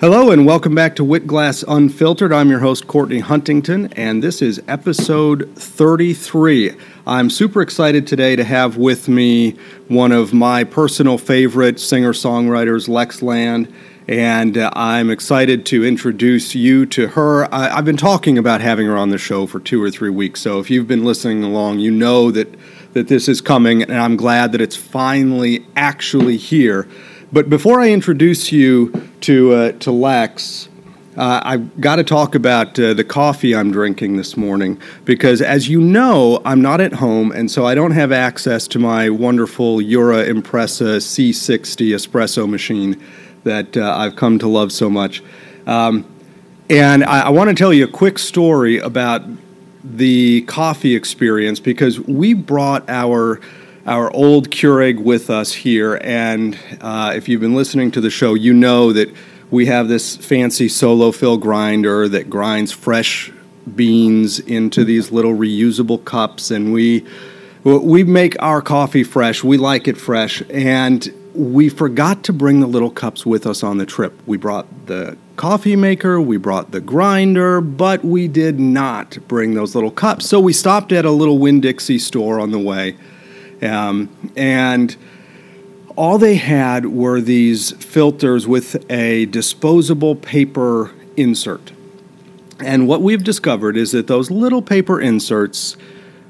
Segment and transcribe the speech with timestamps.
[0.00, 2.32] Hello and welcome back to WitGlass Unfiltered.
[2.32, 6.74] I'm your host, Courtney Huntington, and this is episode 33.
[7.06, 9.58] I'm super excited today to have with me
[9.88, 13.70] one of my personal favorite singer songwriters, Lex Land,
[14.08, 17.44] and uh, I'm excited to introduce you to her.
[17.54, 20.40] I, I've been talking about having her on the show for two or three weeks,
[20.40, 22.48] so if you've been listening along, you know that,
[22.94, 26.88] that this is coming, and I'm glad that it's finally actually here.
[27.32, 30.68] But before I introduce you to uh, to Lex,
[31.16, 35.68] uh, I've got to talk about uh, the coffee I'm drinking this morning because, as
[35.68, 39.80] you know, I'm not at home, and so I don't have access to my wonderful
[39.80, 43.00] Jura Impressa C60 espresso machine
[43.44, 45.22] that uh, I've come to love so much.
[45.68, 46.04] Um,
[46.68, 49.22] and I, I want to tell you a quick story about
[49.84, 53.40] the coffee experience because we brought our
[53.86, 56.00] our old Keurig with us here.
[56.02, 59.12] And uh, if you've been listening to the show, you know that
[59.50, 63.32] we have this fancy solo fill grinder that grinds fresh
[63.74, 66.50] beans into these little reusable cups.
[66.50, 67.06] And we,
[67.64, 69.42] we make our coffee fresh.
[69.42, 70.42] We like it fresh.
[70.50, 74.18] And we forgot to bring the little cups with us on the trip.
[74.26, 79.74] We brought the coffee maker, we brought the grinder, but we did not bring those
[79.74, 80.26] little cups.
[80.26, 82.96] So we stopped at a little Winn Dixie store on the way
[83.62, 84.96] um, and
[85.96, 91.72] all they had were these filters with a disposable paper insert.
[92.60, 95.76] And what we've discovered is that those little paper inserts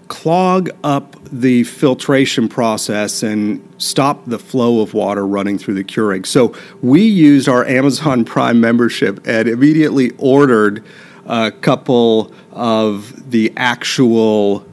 [0.08, 6.26] clog up the filtration process and stop the flow of water running through the Keurig.
[6.26, 10.84] So we used our Amazon Prime membership and immediately ordered
[11.26, 14.66] a couple of the actual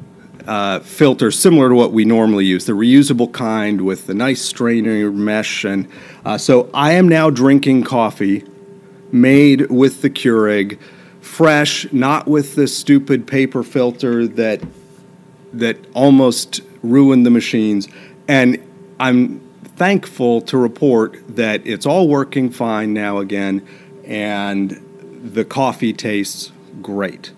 [0.48, 5.12] uh, filter similar to what we normally use, the reusable kind with the nice strainer
[5.12, 5.66] mesh.
[5.66, 5.88] And
[6.26, 8.46] uh, so I am now drinking coffee
[9.12, 10.80] made with the Keurig,
[11.20, 14.62] fresh, not with the stupid paper filter that
[15.54, 17.88] that almost ruined the machines.
[18.28, 18.62] And
[19.00, 19.40] I'm
[19.76, 23.66] thankful to report that it's all working fine now again,
[24.06, 24.82] and
[25.24, 27.32] the coffee tastes great.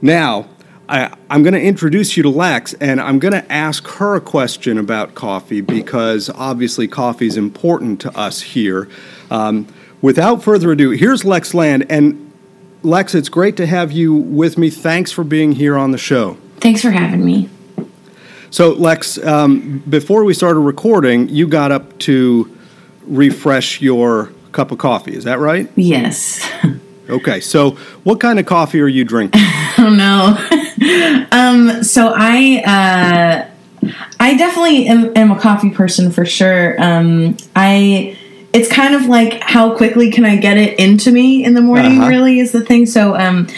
[0.00, 0.48] Now,
[0.88, 4.20] I, am going to introduce you to Lex, and I'm going to ask her a
[4.20, 8.88] question about coffee because obviously coffee is important to us here.
[9.30, 9.66] Um,
[10.00, 11.86] without further ado, here's Lex Land.
[11.90, 12.32] And
[12.82, 14.70] Lex, it's great to have you with me.
[14.70, 16.36] Thanks for being here on the show.
[16.58, 17.48] Thanks for having me.
[18.50, 22.56] So, Lex, um, before we started recording, you got up to
[23.02, 25.16] refresh your cup of coffee.
[25.16, 25.68] Is that right?
[25.74, 26.48] Yes.
[27.10, 27.40] okay.
[27.40, 27.72] So,
[28.04, 29.42] what kind of coffee are you drinking?
[29.78, 31.28] oh, no.
[31.32, 33.48] um, so I, uh,
[34.18, 36.80] I definitely am, am, a coffee person for sure.
[36.82, 38.16] Um, I,
[38.52, 41.98] it's kind of like how quickly can I get it into me in the morning?
[41.98, 42.08] Uh-huh.
[42.08, 42.86] Really is the thing.
[42.86, 43.48] So, um,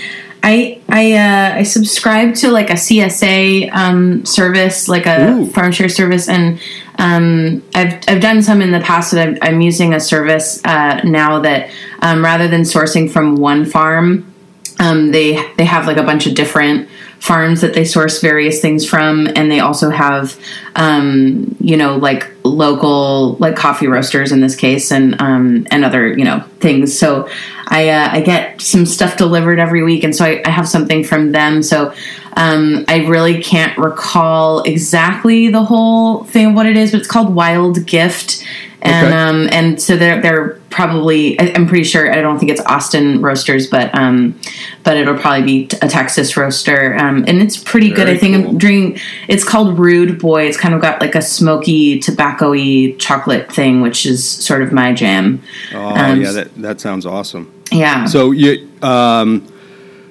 [0.42, 5.46] I I uh, I subscribe to like a CSA um, service, like a Ooh.
[5.46, 6.60] farm share service, and
[6.98, 9.12] um, I've I've done some in the past.
[9.12, 13.64] That I'm, I'm using a service uh, now that um, rather than sourcing from one
[13.64, 14.32] farm,
[14.78, 16.89] um, they they have like a bunch of different
[17.21, 20.39] farms that they source various things from and they also have
[20.77, 26.16] um, you know like local like coffee roasters in this case and um, and other
[26.16, 26.97] you know things.
[26.97, 27.28] So
[27.71, 31.05] I, uh, I get some stuff delivered every week and so I, I have something
[31.05, 31.62] from them.
[31.62, 31.93] So
[32.34, 37.09] um, I really can't recall exactly the whole thing of what it is but it's
[37.09, 38.45] called Wild Gift
[38.81, 39.16] and okay.
[39.16, 43.66] um, and so they're they're probably I'm pretty sure I don't think it's Austin roasters,
[43.66, 44.39] but um,
[44.84, 48.09] but it'll probably be a Texas roaster, um, and it's pretty Very good.
[48.09, 48.50] I think cool.
[48.50, 49.03] I'm drinking.
[49.27, 50.44] It's called Rude Boy.
[50.47, 54.93] It's kind of got like a smoky, tobacco-y chocolate thing, which is sort of my
[54.93, 55.43] jam.
[55.75, 57.53] Oh um, yeah, that that sounds awesome.
[57.72, 58.05] Yeah.
[58.05, 58.69] So you.
[58.83, 59.47] Um,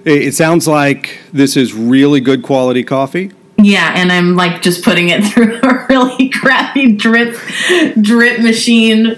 [0.05, 3.31] it sounds like this is really good quality coffee.
[3.57, 7.35] Yeah, and I'm like just putting it through a really crappy drip
[7.99, 9.17] drip machine.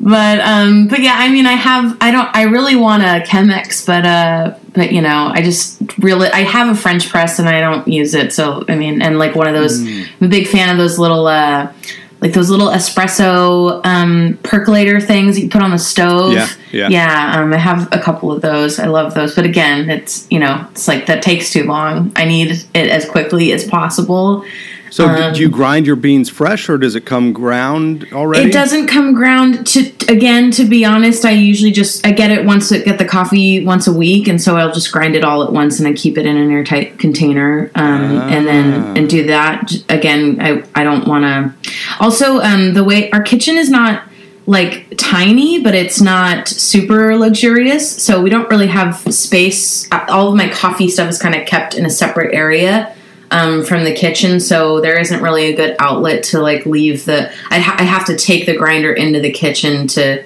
[0.00, 3.84] But um but yeah, I mean I have I don't I really want a Chemex,
[3.84, 7.60] but uh but you know, I just really I have a French press and I
[7.60, 8.32] don't use it.
[8.32, 10.06] So I mean and like one of those mm.
[10.20, 11.72] I'm a big fan of those little uh
[12.20, 16.34] like those little espresso um, percolator things you put on the stove.
[16.34, 16.88] Yeah, yeah.
[16.88, 18.78] Yeah, um, I have a couple of those.
[18.78, 22.12] I love those, but again, it's you know, it's like that takes too long.
[22.16, 24.44] I need it as quickly as possible.
[24.90, 28.48] So, um, do you grind your beans fresh, or does it come ground already?
[28.48, 29.66] It doesn't come ground.
[29.68, 33.04] To again, to be honest, I usually just I get it once I get the
[33.04, 35.92] coffee once a week, and so I'll just grind it all at once, and I
[35.92, 38.28] keep it in an airtight container, um, ah.
[38.28, 40.38] and then and do that again.
[40.40, 41.70] I I don't want to.
[42.00, 44.04] Also, um, the way our kitchen is not
[44.46, 48.02] like tiny, but it's not super luxurious.
[48.02, 49.86] So we don't really have space.
[49.92, 52.94] All of my coffee stuff is kind of kept in a separate area
[53.30, 57.30] um, from the kitchen, so there isn't really a good outlet to like leave the.
[57.50, 60.24] I, ha- I have to take the grinder into the kitchen to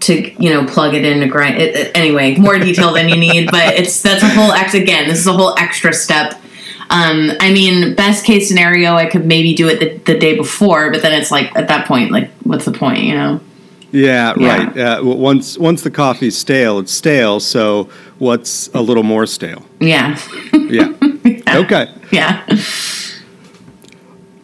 [0.00, 3.14] to you know plug it in to grind it, it- anyway more detail than you
[3.16, 6.32] need but it's that's a whole ex again this is a whole extra step
[6.90, 10.90] um, i mean best case scenario i could maybe do it the, the day before
[10.90, 13.40] but then it's like at that point like what's the point you know
[13.92, 14.56] Yeah, Yeah.
[14.66, 14.76] right.
[14.76, 17.38] Uh, once once the coffee's stale, it's stale.
[17.38, 17.88] So
[18.18, 19.64] what's a little more stale?
[19.78, 20.18] yeah
[21.52, 21.58] Yeah.
[21.60, 21.94] Okay.
[22.10, 22.58] yeah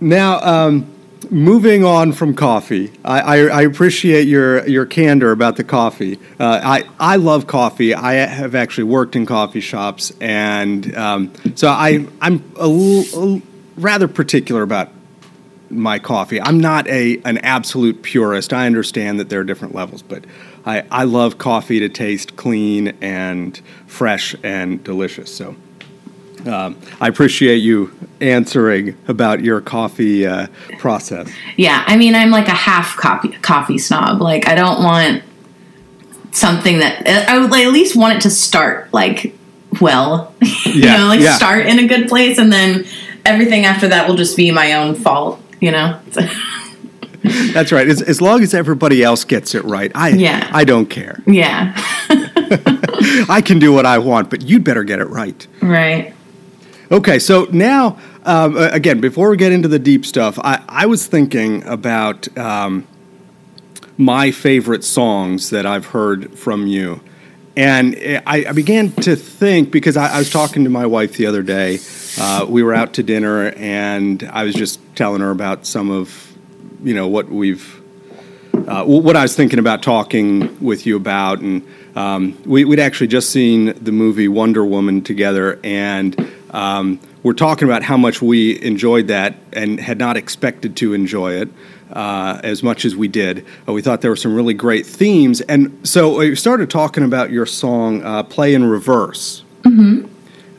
[0.00, 0.86] Now, um,
[1.30, 6.18] moving on from coffee, I, I, I appreciate your your candor about the coffee.
[6.38, 7.94] Uh, I I love coffee.
[7.94, 13.04] I have actually worked in coffee shops, and um, so I I'm a, l-
[13.36, 13.42] a
[13.76, 14.90] rather particular about
[15.70, 16.40] my coffee.
[16.40, 18.52] I'm not a an absolute purist.
[18.52, 20.24] I understand that there are different levels, but
[20.64, 25.34] I, I love coffee to taste clean and fresh and delicious.
[25.34, 25.56] So
[26.46, 30.46] um, I appreciate you answering about your coffee uh,
[30.78, 31.30] process.
[31.56, 35.22] yeah i mean i'm like a half coffee coffee snob like i don't want
[36.32, 39.36] something that i would at least want it to start like
[39.80, 41.36] well you know like yeah.
[41.36, 42.84] start in a good place and then
[43.24, 45.98] everything after that will just be my own fault you know
[47.52, 47.86] That's right.
[47.86, 50.48] As, as long as everybody else gets it right, I Yeah.
[50.52, 51.20] I don't care.
[51.26, 51.74] yeah
[53.28, 55.46] I can do what I want, but you'd better get it right.
[55.60, 56.14] right
[56.90, 61.06] Okay, so now, um, again, before we get into the deep stuff, I, I was
[61.06, 62.86] thinking about um,
[63.98, 67.02] my favorite songs that I've heard from you.
[67.58, 67.94] And
[68.26, 71.42] I, I began to think because I, I was talking to my wife the other
[71.42, 71.78] day.
[72.18, 76.32] Uh, we were out to dinner, and I was just telling her about some of,
[76.82, 77.74] you know, what we've
[78.66, 83.06] uh, what I was thinking about talking with you about, and um, we, we'd actually
[83.06, 86.16] just seen the movie Wonder Woman together, and
[86.50, 91.32] um, we're talking about how much we enjoyed that and had not expected to enjoy
[91.32, 91.48] it
[91.92, 93.44] uh, as much as we did.
[93.66, 97.30] Uh, we thought there were some really great themes, and so we started talking about
[97.30, 99.42] your song uh, "Play in Reverse."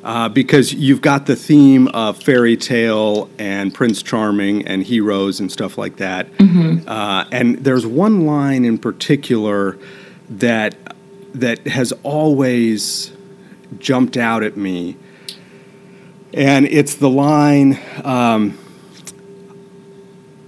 [0.01, 5.51] Uh, because you've got the theme of fairy tale and Prince Charming and heroes and
[5.51, 6.27] stuff like that.
[6.87, 9.77] Uh, and there's one line in particular
[10.29, 10.75] that
[11.33, 13.11] that has always
[13.77, 14.95] jumped out at me,
[16.33, 18.57] and it's the line, um,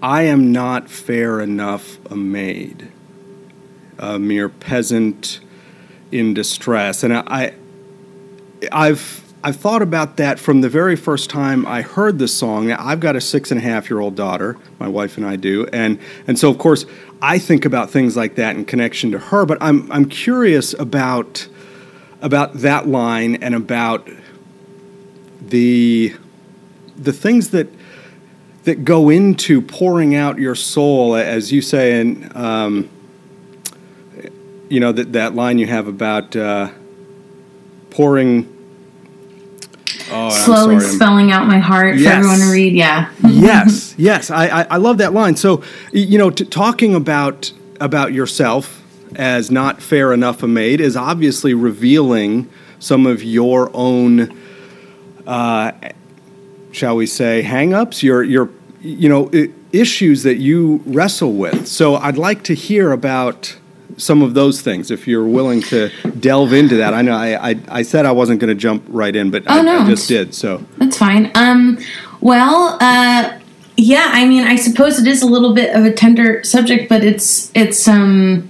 [0.02, 2.88] "I am not fair enough a maid,
[4.00, 5.40] a mere peasant
[6.12, 7.54] in distress," and I.
[8.72, 12.68] I've I've thought about that from the very first time I heard the song.
[12.68, 15.36] Now, I've got a six and a half year old daughter, my wife and I
[15.36, 16.86] do, and and so of course
[17.24, 19.46] I think about things like that in connection to her.
[19.46, 21.48] But I'm I'm curious about
[22.22, 24.08] about that line and about
[25.52, 26.16] the
[26.98, 27.68] the things that
[28.64, 32.90] that go into pouring out your soul, as you say, and um,
[34.70, 36.36] you know that that line you have about.
[36.36, 36.72] Uh,
[37.92, 38.48] pouring.
[40.14, 42.06] Oh, I'm slowly spelling out my heart Yes.
[42.10, 45.36] for everyone to read yeah yes, yes, I, I, I love that line.
[45.36, 45.62] So,
[45.92, 47.52] you know, t- talking about
[47.82, 48.82] about yourself
[49.16, 54.38] as not fair enough a maid is obviously revealing some of your own,
[55.28, 55.72] uh,
[56.72, 58.50] shall we say, hang-ups, your your
[58.82, 59.30] you know
[59.72, 61.68] issues that you wrestle with.
[61.68, 63.56] So, I'd like to hear about
[63.98, 66.94] some of those things if you're willing to delve into that.
[66.94, 69.60] I know I I, I said I wasn't going to jump right in, but I,
[69.60, 69.80] Oh, no.
[69.80, 70.34] I just did.
[70.34, 70.64] So.
[70.78, 71.32] That's fine.
[71.36, 71.78] Um,
[72.22, 73.38] well, uh,
[73.78, 74.10] yeah.
[74.12, 77.52] I mean, I suppose it is a little bit of a tender subject, but it's
[77.56, 78.50] it's um.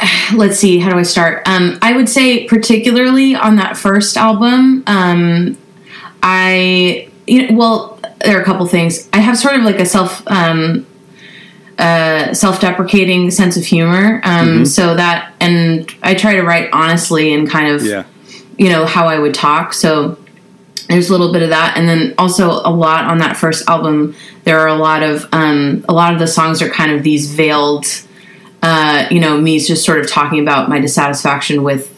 [0.34, 0.78] Let's see.
[0.78, 1.46] How do I start?
[1.48, 5.56] Um, I would say, particularly on that first album, um,
[6.22, 9.08] I you know, well, there are a couple things.
[9.12, 10.86] I have sort of like a self um,
[11.78, 14.20] uh, self-deprecating sense of humor.
[14.24, 18.02] Um, So that, and I try to write honestly and kind of Yeah.
[18.56, 19.72] you know how I would talk.
[19.72, 20.18] So
[20.88, 24.14] there's a little bit of that, and then also a lot on that first album.
[24.44, 27.30] There are a lot of um, a lot of the songs are kind of these
[27.32, 27.86] veiled,
[28.62, 31.94] uh, you know, me just sort of talking about my dissatisfaction with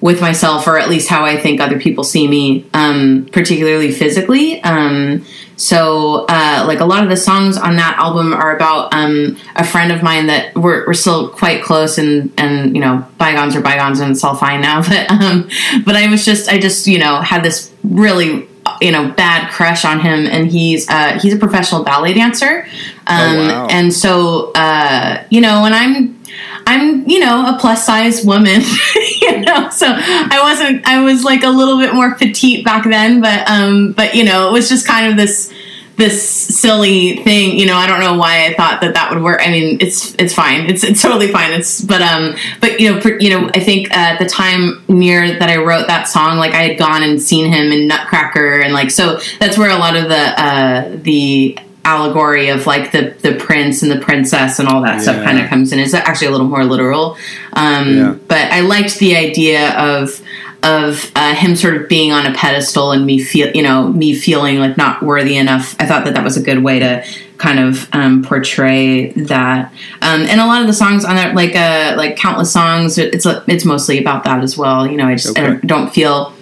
[0.00, 4.62] with myself, or at least how I think other people see me, um, particularly physically.
[4.62, 9.36] Um, so, uh, like a lot of the songs on that album are about um,
[9.56, 13.56] a friend of mine that we're, we're still quite close, and and you know, bygones
[13.56, 14.82] are bygones, and it's all fine now.
[14.88, 15.48] But um,
[15.84, 18.48] but I was just I just you know had this really
[18.80, 22.66] you know bad crush on him, and he's uh, he's a professional ballet dancer,
[23.06, 23.66] um, Oh, wow.
[23.70, 26.18] and so uh, you know, and I'm
[26.66, 28.60] I'm you know a plus size woman,
[29.22, 33.20] you know, so I wasn't I was like a little bit more petite back then,
[33.20, 35.52] but um, but you know, it was just kind of this
[35.98, 39.40] this silly thing you know i don't know why i thought that that would work.
[39.44, 40.66] I mean it's it's fine.
[40.70, 41.52] It's it's totally fine.
[41.52, 44.82] It's but um but you know per, you know i think uh, at the time
[44.88, 48.60] near that i wrote that song like i had gone and seen him in nutcracker
[48.60, 53.16] and like so that's where a lot of the uh the allegory of like the
[53.22, 55.78] the prince and the princess and all that stuff kind of comes in.
[55.78, 57.16] It's actually a little more literal.
[57.54, 58.14] Um Yeah.
[58.28, 60.20] but i liked the idea of
[60.62, 64.12] of uh, him sort of being on a pedestal and me feel you know me
[64.14, 67.04] feeling like not worthy enough i thought that that was a good way to
[67.36, 69.72] kind of um, portray that
[70.02, 73.24] um, and a lot of the songs on there like uh like countless songs it's
[73.46, 75.50] it's mostly about that as well you know i just I Okay.
[75.52, 76.34] don't, don't feel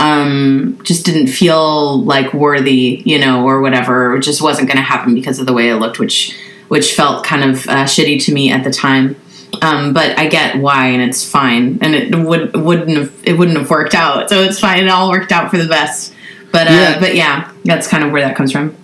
[0.00, 4.82] um just didn't feel like worthy you know or whatever it just wasn't going to
[4.82, 6.34] happen because of the way it looked which
[6.68, 9.16] which felt kind of uh, shitty to me at the time
[9.62, 13.58] um, but I get why, and it's fine, and it would wouldn't have it wouldn't
[13.58, 14.84] have worked out, so it's fine.
[14.84, 16.14] It all worked out for the best.
[16.52, 17.00] But uh, Yeah.
[17.00, 18.74] but yeah, that's kind of where that comes from.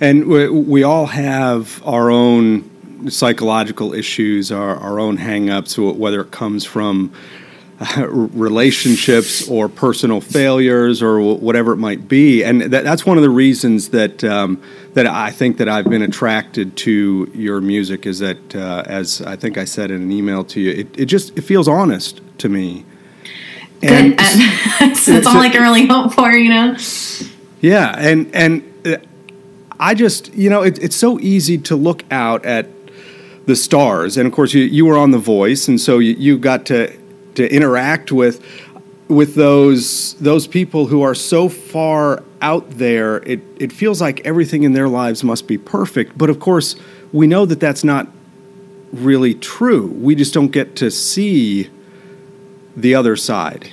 [0.00, 2.64] And we, we all have our own
[3.10, 7.12] psychological issues, our, our own hang-ups, whether it comes from
[7.96, 12.44] relationships or personal failures or whatever it might be.
[12.44, 16.02] And that, that's one of the reasons that um, that I think that I've been
[16.02, 20.44] attracted to your music is that, uh, as I think I said in an email
[20.44, 22.84] to you, it, it just it feels honest to me.
[23.80, 24.18] Good.
[24.78, 26.76] that's, that's all I can really hope for, you know.
[27.62, 28.98] Yeah, and and uh,
[29.78, 32.66] I just you know it, it's so easy to look out at
[33.46, 36.36] the stars, and of course you you were on The Voice, and so you, you
[36.36, 36.99] got to
[37.34, 38.44] to interact with
[39.08, 43.18] with those those people who are so far out there.
[43.18, 46.76] It it feels like everything in their lives must be perfect, but of course
[47.12, 48.06] we know that that's not
[48.92, 49.88] really true.
[49.88, 51.70] We just don't get to see
[52.76, 53.68] the other side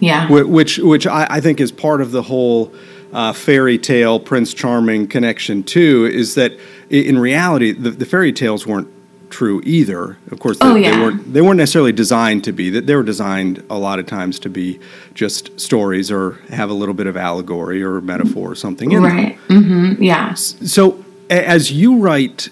[0.00, 0.26] Yeah.
[0.26, 2.72] Wh- which which I, I think is part of the whole
[3.12, 6.10] uh, fairy tale Prince Charming connection too.
[6.12, 6.58] Is that
[6.90, 8.88] in reality the, the fairy tales weren't
[9.30, 10.18] true either.
[10.30, 12.70] Of course, they, Oh, they weren't they weren't necessarily designed to be.
[12.70, 14.80] That they were designed a lot of times to be
[15.14, 19.12] just stories or have a little bit of allegory or metaphor or something in them.
[19.16, 19.38] Right.
[19.48, 20.02] Mm-hmm.
[20.02, 20.34] Yeah.
[20.34, 22.48] So as you write.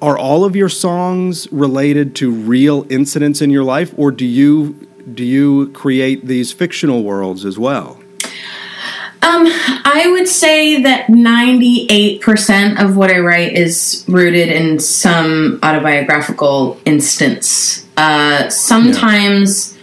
[0.00, 4.74] Are all of your songs related to real incidents in your life, or do you
[5.12, 8.00] do you create these fictional worlds as well?
[9.20, 15.58] Um, I would say that ninety-eight percent of what I write is rooted in some
[15.62, 17.84] autobiographical instance.
[17.96, 19.76] Uh, sometimes,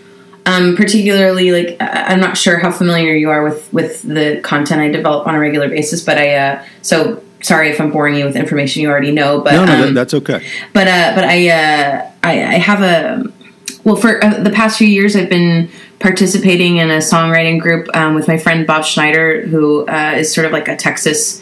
[0.45, 4.79] um, particularly like I- I'm not sure how familiar you are with with the content
[4.81, 8.25] I develop on a regular basis, but I uh, so sorry if I'm boring you
[8.25, 10.45] with information you already know, but No, no, um, that, that's okay.
[10.73, 13.31] but uh, but I, uh, I I have a
[13.85, 18.15] well for uh, the past few years I've been participating in a songwriting group um,
[18.15, 21.41] with my friend Bob Schneider, who uh, is sort of like a Texas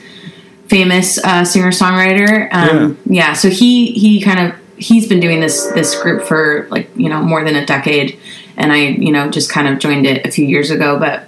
[0.68, 2.52] famous uh, singer songwriter.
[2.54, 3.34] Um, yeah.
[3.34, 7.22] so he he kind of he's been doing this this group for like you know
[7.22, 8.20] more than a decade,
[8.58, 11.28] and I you know just kind of joined it a few years ago, but.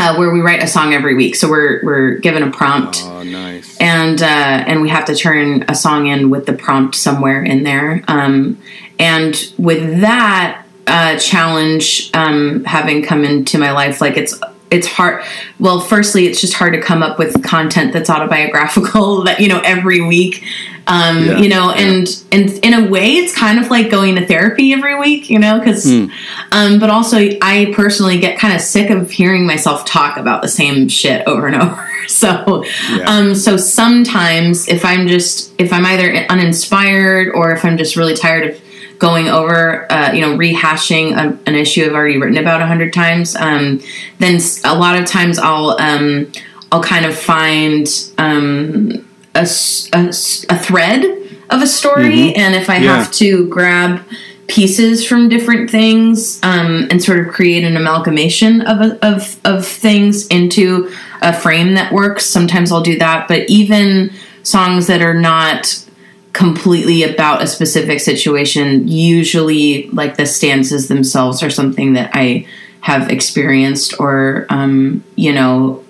[0.00, 3.24] Uh, where we write a song every week, so we're we're given a prompt, Oh,
[3.24, 3.76] nice.
[3.80, 4.26] and uh,
[4.68, 8.04] and we have to turn a song in with the prompt somewhere in there.
[8.06, 8.58] Um,
[8.98, 14.38] and with that uh, challenge um, having come into my life, like it's
[14.70, 15.24] it's hard.
[15.58, 19.60] Well, firstly, it's just hard to come up with content that's autobiographical that you know
[19.60, 20.44] every week.
[20.86, 21.82] Um, Yeah, you know, yeah.
[21.82, 25.28] and and in a way, it's kind of like going to therapy every week.
[25.30, 26.06] You know, because Hmm.
[26.52, 30.48] um, but also I personally get kind of sick of hearing myself talk about the
[30.48, 31.84] same shit over and over.
[32.06, 33.04] So, Yeah.
[33.06, 38.14] um, so sometimes if I'm just if I'm either uninspired or if I'm just really
[38.16, 38.60] tired of
[38.98, 42.92] going over, uh, you know, rehashing a, an issue I've already written about a hundred
[42.92, 43.80] times, um,
[44.18, 46.30] then a lot of times I'll um,
[46.72, 47.86] I'll kind of find
[48.18, 51.04] um, a, s- a s- a thread
[51.50, 52.96] of a story, and if I Yeah.
[52.96, 54.02] have to grab
[54.48, 59.66] pieces from different things um, and sort of create an amalgamation of, a, of of
[59.66, 60.90] things into
[61.22, 62.24] a frame that works.
[62.26, 64.10] Sometimes I'll do that, but even
[64.42, 65.84] songs that are not
[66.32, 72.46] completely about a specific situation, usually like the stanzas themselves are something that I
[72.80, 75.84] have experienced or um, you know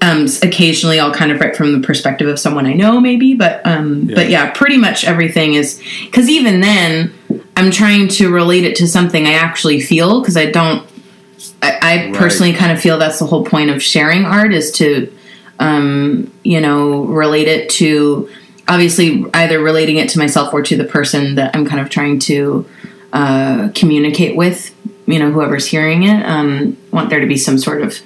[0.00, 3.64] um, occasionally I'll kind of write from the perspective of someone I know, maybe, but
[3.64, 7.12] um, but yeah, pretty much everything is because even then
[7.56, 10.88] I'm trying to relate it to something I actually feel because I don't
[11.62, 12.14] I, I Right.
[12.14, 15.12] personally kind of feel that's the whole point of sharing art is to,
[15.60, 18.28] um, you know, relate it to
[18.72, 22.18] obviously either relating it to myself or to the person that I'm kind of trying
[22.20, 22.66] to
[23.12, 24.74] uh, communicate with.
[25.06, 27.98] You know, whoever's hearing it, um, want there to be some sort of,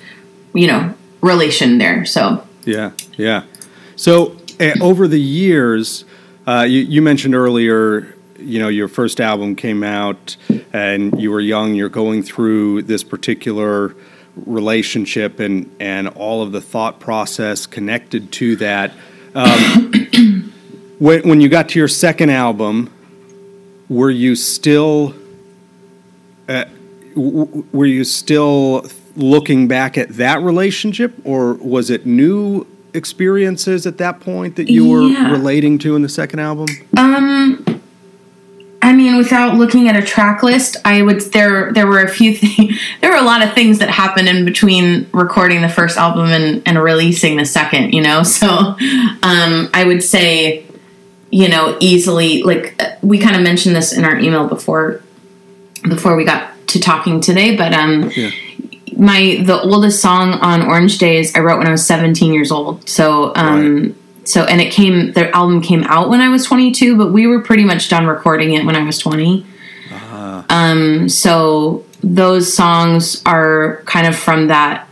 [0.54, 2.04] you know, relation there.
[2.04, 3.44] So Yeah, yeah.
[3.94, 6.04] So uh, over the years,
[6.48, 10.36] uh, you, you mentioned earlier, you know, your first album came out,
[10.72, 11.74] and you were young.
[11.74, 13.94] You're going through this particular
[14.34, 18.92] relationship, and and all of the thought process connected to that.
[19.34, 20.52] Um,
[20.98, 22.90] when when you got to your second album,
[23.88, 25.14] were you still?
[26.48, 26.64] Uh,
[27.14, 28.86] w- were you still
[29.16, 34.88] looking back at that relationship, or was it new experiences at that point that you
[34.88, 35.30] were Yeah.
[35.32, 36.66] relating to in the second album?
[36.96, 37.62] Um,
[38.82, 42.34] I mean, without looking at a track list, I would there there were a few
[42.34, 42.78] things.
[43.00, 46.62] There were a lot of things that happened in between recording the first album and,
[46.66, 47.92] and releasing the second.
[47.94, 50.64] You know, so um, I would say,
[51.30, 55.02] you know, easily like uh, we kind of mentioned this in our email before
[55.82, 58.10] before we got to talking today, but um.
[58.14, 58.30] Yeah.
[58.98, 62.88] My the oldest song on Orange Days I wrote when I was 17 years old.
[62.88, 67.12] So um so and it came the album came out when I was 22, but
[67.12, 69.44] we were pretty much done recording it when I was 20.
[70.48, 74.88] Um so those songs are kind of from that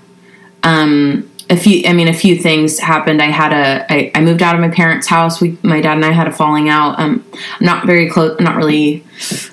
[0.64, 3.20] um a few i mean a few things happened.
[3.20, 5.40] I had a i, I moved out of my parents house.
[5.40, 6.98] We my dad and i had a falling out.
[6.98, 9.04] Um i'm not very close not really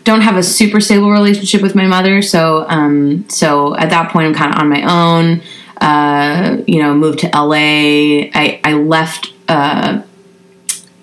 [0.03, 2.21] don't have a super stable relationship with my mother.
[2.21, 5.41] So um so at that point i'm kind of on my own.
[5.81, 10.01] Uh you know moved to la i i left uh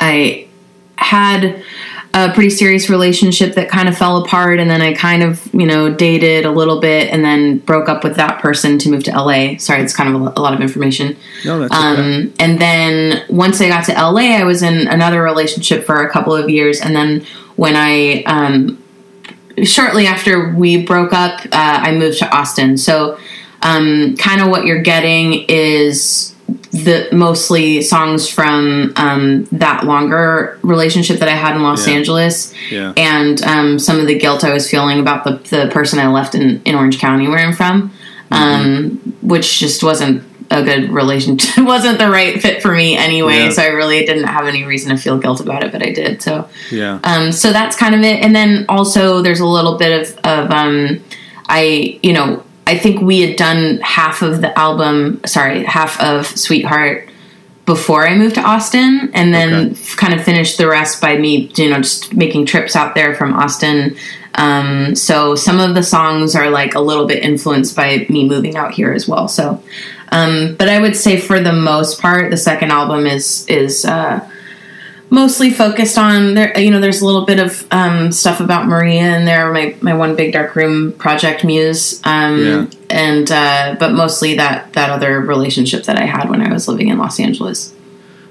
[0.00, 0.46] i
[0.96, 1.62] had
[2.14, 5.66] a pretty serious relationship that kind of fell apart and then I kind of, you
[5.66, 9.10] know, dated a little bit and then broke up with that person to move to
[9.10, 9.58] LA.
[9.58, 11.16] Sorry, it's kind of a, a lot of information.
[11.44, 11.82] No, that's okay.
[11.82, 16.10] Um, and then once I got to LA, I was in another relationship for a
[16.10, 16.80] couple of years.
[16.80, 18.82] And then when I, um,
[19.64, 22.78] shortly after we broke up, uh, I moved to Austin.
[22.78, 23.18] So,
[23.60, 26.34] um, kind of what you're getting is
[26.72, 31.94] the mostly songs from um, that longer relationship that I had in Los Yeah.
[31.94, 32.92] Angeles, Yeah.
[32.96, 36.34] and um, some of the guilt I was feeling about the the person I left
[36.34, 37.90] in in Orange County where I'm from,
[38.30, 41.62] um, which just wasn't a good relationship.
[41.66, 43.34] Wasn't the right fit for me anyway.
[43.36, 43.50] Yeah.
[43.50, 46.22] So I really didn't have any reason to feel guilt about it, but I did.
[46.22, 47.00] So Yeah.
[47.04, 48.22] um, so that's kind of it.
[48.24, 51.04] And then also there's a little bit of, of um,
[51.50, 56.26] I, you know, I think we had done half of the album, sorry, half of
[56.26, 57.08] Sweetheart
[57.64, 59.80] before I moved to Austin, and then Okay.
[59.96, 63.32] kind of finished the rest by me, you know, just making trips out there from
[63.32, 63.96] Austin.
[64.34, 68.56] Um, so some of the songs are like a little bit influenced by me moving
[68.56, 69.28] out here as well.
[69.28, 69.62] So,
[70.12, 74.20] um, but I would say for the most part, the second album is is uh,
[75.10, 76.58] mostly focused on there.
[76.58, 79.52] You know, there's a little bit of um, stuff about Maria in there.
[79.52, 82.66] My my one big dark room project muse, um, Yeah.
[82.90, 86.88] and uh, but mostly that that other relationship that I had when I was living
[86.88, 87.74] in Los Angeles.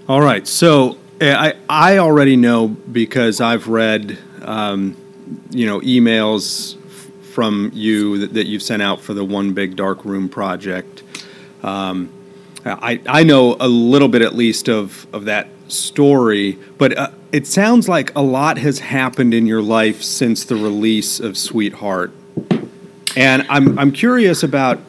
[0.07, 0.47] All right.
[0.47, 4.95] So uh, I I already know because I've read um,
[5.49, 6.75] you know emails
[7.33, 11.03] from you that, that you've sent out for the One Big Dark Room project.
[11.63, 12.09] Um,
[12.65, 17.47] I I know a little bit at least of of that story, but uh, it
[17.47, 22.11] sounds like a lot has happened in your life since the release of Sweetheart,
[23.15, 24.79] and I'm I'm curious about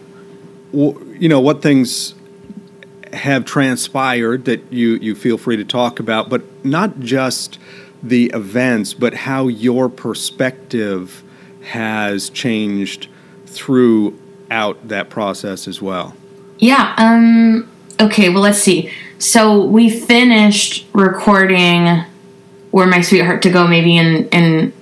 [0.72, 2.14] you know what things
[3.12, 7.58] have transpired that you you feel free to talk about, but not just
[8.02, 11.22] the events, but how your perspective
[11.62, 13.08] has changed
[13.46, 16.14] throughout that process as well.
[16.58, 16.94] Yeah.
[16.96, 17.68] Um.
[18.00, 18.28] Okay.
[18.28, 18.90] Well, let's see.
[19.18, 22.04] So we finished recording
[22.72, 24.72] "Were My Sweetheart to Go" maybe in in.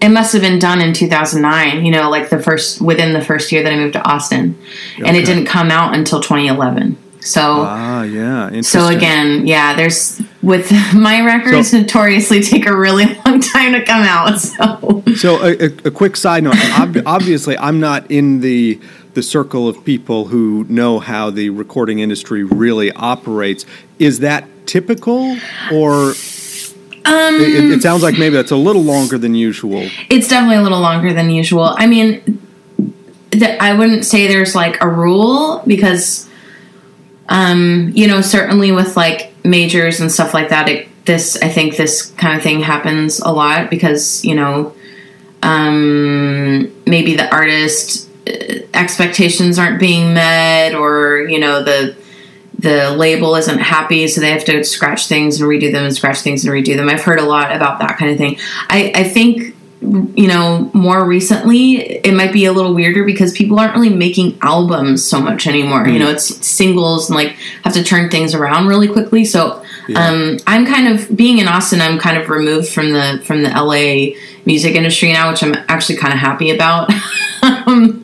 [0.00, 1.84] It must have been done in 2009.
[1.84, 4.56] You know, like the first within the first year that I moved to Austin,
[5.04, 6.96] and it didn't come out until 2011.
[7.20, 7.40] So.
[7.42, 8.62] Ah, yeah.
[8.62, 13.84] So again, yeah, there's with my records So- notoriously take a really long time to
[13.84, 14.40] come out.
[14.40, 16.56] So So a, a, a quick side note.
[17.04, 18.80] Obviously, I'm not in the
[19.14, 23.66] the circle of people who know how the recording industry really operates.
[23.98, 25.36] Is that typical,
[25.72, 26.10] or
[27.04, 29.88] um, it, it sounds like maybe that's a little longer than usual?
[30.08, 31.74] it's definitely a little longer than usual.
[31.76, 32.40] I mean,
[33.60, 36.28] I wouldn't say there's like a rule because,
[37.28, 41.76] um, you know, certainly with like majors and stuff like that, it, this I think
[41.76, 44.74] this kind of thing happens a lot because you know,
[45.42, 48.09] um, maybe the artist
[48.74, 51.96] expectations aren't being met or you know the
[52.58, 56.20] the label isn't happy so they have to scratch things and redo them and scratch
[56.20, 56.88] things and redo them.
[56.88, 58.38] I've heard a lot about that kind of thing.
[58.68, 63.58] I, I think you know more recently it might be a little weirder because people
[63.58, 65.84] aren't really making albums so much anymore.
[65.84, 65.94] Mm.
[65.94, 67.30] you know it's singles and like
[67.64, 69.24] have to turn things around really quickly.
[69.24, 70.08] So yeah.
[70.08, 73.50] um, i'm kind of being in austin i'm kind of removed from the from the
[73.50, 74.14] la
[74.46, 76.90] music industry now which i'm actually kind of happy about
[77.42, 78.02] um,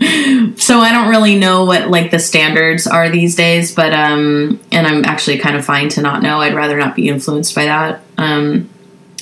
[0.56, 4.86] so I don't really know what like the standards are these days, but um, and
[4.86, 6.40] I'm actually kind of fine to not know.
[6.40, 8.02] I'd rather not be influenced by that.
[8.16, 8.68] Um,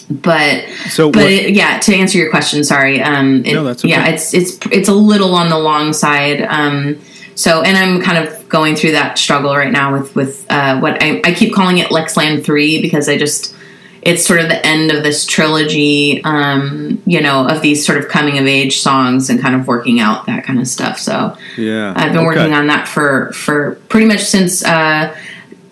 [0.08, 3.02] but so but it, yeah, to answer your question, sorry.
[3.02, 3.90] Um, it, no, that's okay.
[3.90, 6.42] yeah, it's it's it's a little on the long side.
[6.42, 7.00] Um,
[7.34, 11.02] so and I'm kind of going through that struggle right now with with uh, what
[11.02, 13.52] I, I keep calling it Lex Land three because I just
[14.00, 18.08] it's sort of the end of this trilogy, um, you know, of these sort of
[18.08, 21.00] coming of age songs and kind of working out that kind of stuff.
[21.00, 22.26] So yeah, I've been okay.
[22.26, 25.18] working on that for for pretty much since uh,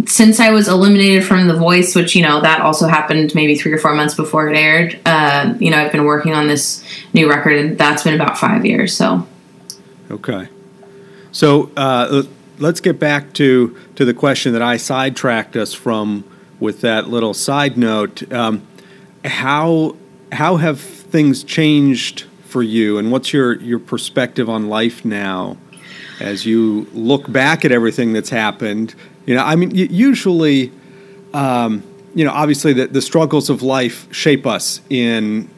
[0.06, 3.72] since I was eliminated from The Voice, which you know that also happened maybe three
[3.72, 4.98] or four months before it aired.
[5.06, 8.66] Uh, you know, I've been working on this new record, and that's been about five
[8.66, 8.92] years.
[8.92, 9.24] So
[10.10, 10.48] okay,
[11.30, 12.24] so uh,
[12.62, 16.24] let's get back to to the question that I sidetracked us from
[16.60, 18.32] with that little side note.
[18.32, 18.66] Um,
[19.24, 19.96] how
[20.30, 25.56] how have things changed for you, and what's your your perspective on life now
[26.20, 28.94] as you look back at everything that's happened?
[29.26, 30.72] You know, I mean, usually,
[31.34, 31.82] um,
[32.14, 35.48] you know, obviously the, the struggles of life shape us in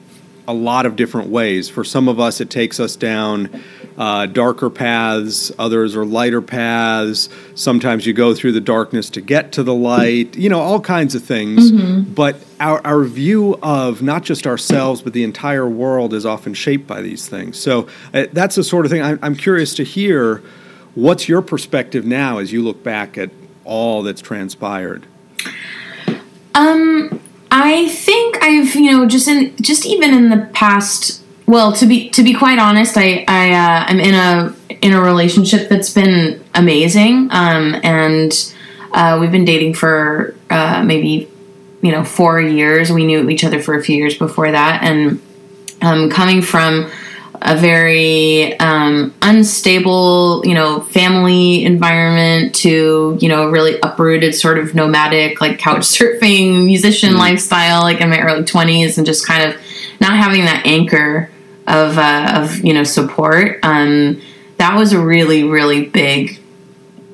[0.47, 1.69] a lot of different ways.
[1.69, 3.63] For some of us, it takes us down
[3.97, 7.29] uh, darker paths, others are lighter paths.
[7.55, 11.15] Sometimes you go through the darkness to get to the light, you know, all kinds
[11.15, 11.71] of things.
[11.71, 12.13] Mm-hmm.
[12.13, 16.87] But our, our view of not just ourselves, but the entire world is often shaped
[16.87, 17.59] by these things.
[17.59, 20.43] So uh, that's the sort of thing I'm, I'm curious to hear.
[20.95, 23.31] What's your perspective now as you look back at
[23.65, 25.07] all that's transpired?
[26.55, 31.87] Um, I think I've, you know, just in just even in the past well, to
[31.87, 35.93] be to be quite honest, I I uh, I'm in a in a relationship that's
[35.93, 38.55] been amazing, um, and
[38.93, 41.29] uh, we've been dating for uh, maybe
[41.83, 42.91] you know four years.
[42.91, 45.21] We knew each other for a few years before that, and
[45.83, 46.91] um, coming from
[47.43, 54.75] a very um, unstable, you know, family environment to you know really uprooted sort of
[54.75, 59.53] nomadic like couch surfing musician mm lifestyle like in my early twenties, and just kind
[59.53, 59.61] of
[60.01, 61.31] not having that anchor
[61.67, 63.59] of uh, of you know support.
[63.63, 64.21] Um,
[64.57, 66.41] that was a really really big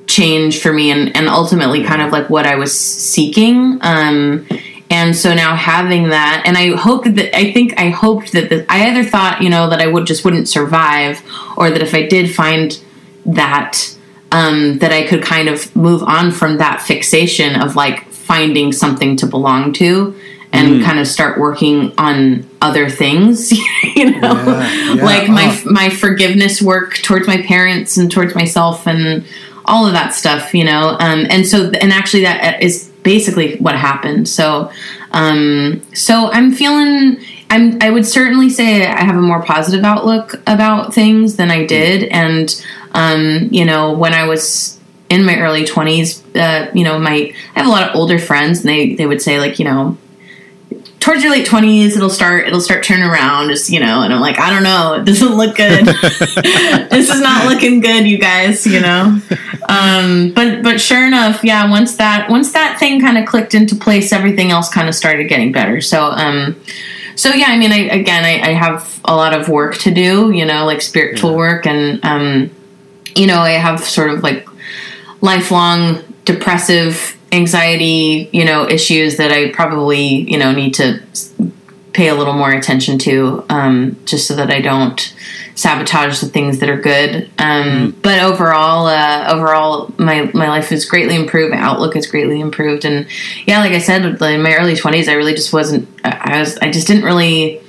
[0.06, 3.78] change for me, and and ultimately kind of like what I was seeking.
[3.82, 4.46] Um,
[4.90, 8.90] and so now having that, and I hoped that I think I hoped that I
[8.90, 11.22] either thought you know that I would just wouldn't survive,
[11.56, 12.78] or that if I did find
[13.26, 13.96] that
[14.32, 19.16] um, that I could kind of move on from that fixation of like finding something
[19.16, 20.16] to belong to
[20.52, 20.84] and mm.
[20.84, 23.52] kind of start working on other things
[23.94, 25.04] you know yeah, yeah.
[25.04, 25.70] like my oh.
[25.70, 29.24] my forgiveness work towards my parents and towards myself and
[29.64, 33.74] all of that stuff you know um, and so and actually that is basically what
[33.74, 34.70] happened so
[35.12, 37.18] um, so i'm feeling
[37.50, 41.64] i'm i would certainly say i have a more positive outlook about things than i
[41.64, 46.98] did and um, you know when i was in my early 20s uh, you know
[46.98, 49.64] my i have a lot of older friends and they they would say like you
[49.64, 49.96] know
[51.00, 53.48] towards your late twenties, it'll start it'll start turning around.
[53.48, 55.86] Just you know, and I'm like, I don't know, it doesn't look good.
[56.90, 58.66] this is not looking good, you guys.
[58.66, 59.20] You know,
[59.68, 61.68] um, but but sure enough, yeah.
[61.68, 65.24] Once that once that thing kind of clicked into place, everything else kind of started
[65.24, 65.80] getting better.
[65.80, 66.60] So um,
[67.16, 70.30] so yeah, I mean, I again, I, I have a lot of work to do.
[70.30, 71.36] You know, like spiritual yeah.
[71.36, 72.50] work, and um,
[73.16, 74.46] you know, I have sort of like
[75.20, 81.00] lifelong depressive anxiety, you know, issues that I probably, you know, need to
[81.92, 85.14] pay a little more attention to, um, just so that I don't
[85.54, 87.30] sabotage the things that are good.
[87.38, 91.52] Um, mm But overall, uh, overall, my my life has greatly improved.
[91.54, 93.06] My outlook has greatly improved, and
[93.46, 95.88] yeah, like I said, in my early twenties, I really just wasn't.
[96.04, 96.56] I was.
[96.58, 97.60] I just didn't really.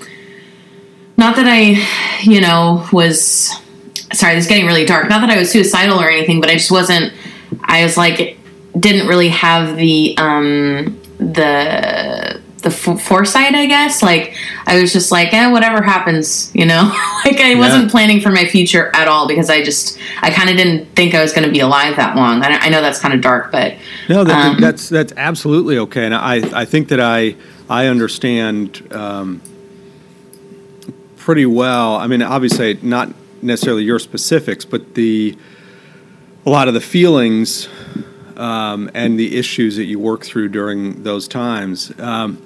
[1.17, 1.77] Not that I,
[2.23, 3.51] you know, was.
[4.13, 5.07] Sorry, this is getting really dark.
[5.09, 7.13] Not that I was suicidal or anything, but I just wasn't.
[7.63, 8.37] I was like
[8.79, 14.03] didn't really have the um, the the f- foresight, I guess.
[14.03, 16.83] Like I was just like, eh, whatever happens, you know.
[17.25, 17.59] like I yeah.
[17.59, 21.13] wasn't planning for my future at all because I just I kind of didn't think
[21.13, 22.43] I was going to be alive that long.
[22.43, 23.75] I, I know that's kind of dark, but
[24.09, 27.35] no, that, um, that's that's absolutely okay, and I I think that I
[27.69, 29.41] I understand um,
[31.17, 31.95] pretty well.
[31.95, 35.37] I mean, obviously not necessarily your specifics, but the
[36.45, 37.69] a lot of the feelings
[38.41, 41.93] um, and the issues that you work through during those times.
[41.99, 42.41] Um,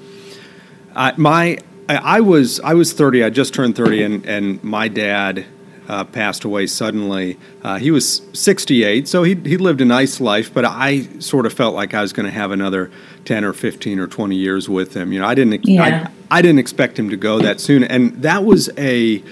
[0.94, 3.24] I, my I, was I was 30.
[3.24, 5.46] I just turned 30, and and my dad
[5.88, 7.38] uh, passed away suddenly.
[7.64, 11.54] Uh, he was 68, so he he lived a nice life, but I sort of
[11.54, 12.92] felt like I was going to have another
[13.24, 15.14] 10 or 15 or 20 years with him.
[15.14, 16.10] You know, I didn't Yeah.
[16.30, 19.24] I, I didn't expect him to go that soon, and that was a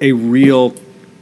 [0.00, 0.70] a real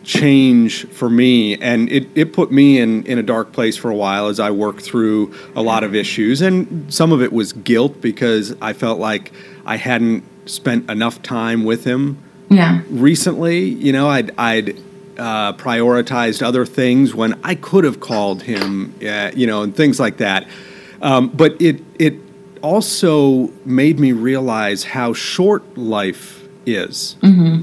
[0.05, 3.95] change for me and it, it put me in, in a dark place for a
[3.95, 8.01] while as I worked through a lot of issues and some of it was guilt
[8.01, 9.33] because I felt like
[9.65, 12.19] I hadn't spent enough time with him
[12.51, 12.83] Yeah.
[12.91, 13.61] recently.
[13.65, 14.77] You know, I'd, I'd
[15.19, 19.99] uh, prioritized other things when I could have called him, uh, you know, and things
[20.01, 20.47] like that.
[21.01, 22.15] Um, but it it
[22.63, 27.17] also made me realize how short life is.
[27.23, 27.63] Mm-hmm.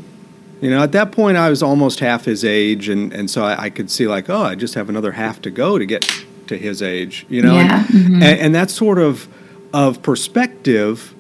[0.62, 3.64] You know, at that point, I was almost half his age, and, and so I,
[3.64, 6.08] I could see like, oh, I just have another half to go to get
[6.48, 7.26] to his age.
[7.30, 9.28] You know, Yeah, and, and, and that sort of
[9.74, 11.16] of perspective.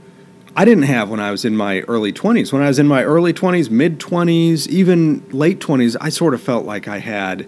[0.54, 2.52] I didn't have when I was in my early 20s.
[2.52, 6.42] When I was in my early 20s, mid 20s, even late 20s, I sort of
[6.42, 7.48] felt like I had,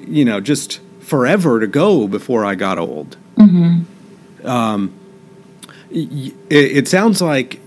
[0.00, 3.16] you know, just forever to go before I got old.
[4.44, 4.92] Um,
[5.88, 7.60] y- it, it sounds like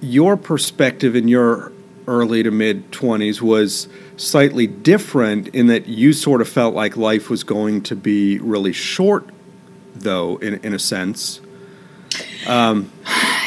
[0.00, 1.70] your perspective in your
[2.08, 7.30] early to mid 20s was slightly different in that you sort of felt like life
[7.30, 9.28] was going to be really short,
[9.94, 11.40] though, in, in a sense.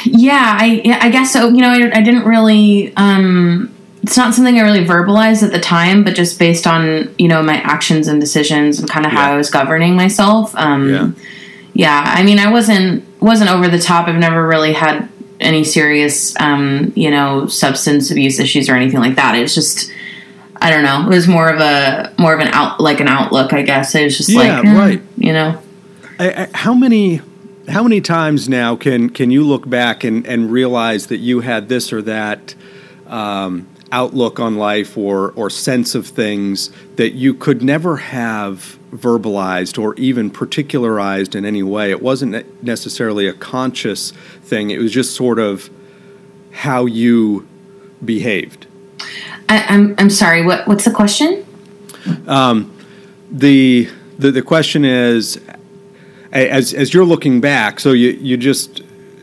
[0.05, 1.49] Yeah, I I guess so.
[1.49, 2.93] You know, I, I didn't really.
[2.95, 7.27] Um, it's not something I really verbalized at the time, but just based on you
[7.27, 10.55] know my actions and decisions and kind of how I was governing myself.
[10.55, 11.11] Um, Yeah.
[11.73, 12.03] yeah.
[12.15, 14.07] I mean, I wasn't wasn't over the top.
[14.07, 15.07] I've never really had
[15.41, 19.35] any serious um, you know substance abuse issues or anything like that.
[19.35, 19.91] It's just.
[20.63, 21.07] I don't know.
[21.07, 23.95] It was more of a more of an out like an outlook, I guess.
[23.95, 25.01] It was just Yeah, like, right.
[25.17, 25.59] you know.
[26.19, 27.19] I, I, how many
[27.67, 31.67] how many times now can can you look back and, and realize that you had
[31.67, 32.53] this or that
[33.07, 39.81] um, outlook on life or or sense of things that you could never have verbalized
[39.81, 41.91] or even particularized in any way?
[41.91, 44.11] It wasn't necessarily a conscious
[44.43, 44.69] thing.
[44.69, 45.69] It was just sort of
[46.51, 47.47] how you
[48.03, 48.67] behaved.
[49.49, 50.43] I, I'm I'm sorry.
[50.43, 51.45] What what's the question?
[53.31, 55.39] the the, the question is
[56.31, 58.81] as as you're looking back so you you just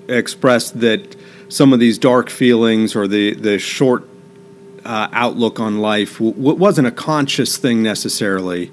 [0.09, 1.17] expressed that
[1.49, 4.09] some of these dark feelings or the the short
[4.85, 8.71] uh, outlook on life w- w- wasn't a conscious thing necessarily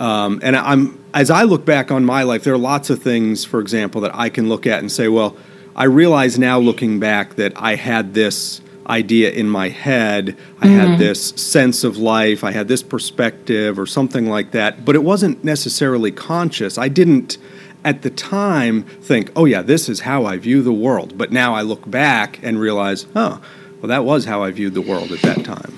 [0.00, 3.44] um, and I'm as I look back on my life there are lots of things
[3.44, 5.36] for example that I can look at and say well
[5.76, 8.60] I realize now looking back that I had this
[8.90, 10.36] idea in my head.
[10.60, 12.42] I had this sense of life.
[12.42, 14.84] I had this perspective or something like that.
[14.84, 16.76] But it wasn't necessarily conscious.
[16.76, 17.38] I didn't
[17.82, 21.16] at the time think oh yeah this is how I view the world.
[21.16, 23.40] But now I look back and realize oh
[23.80, 25.72] well that was how I viewed the world at that time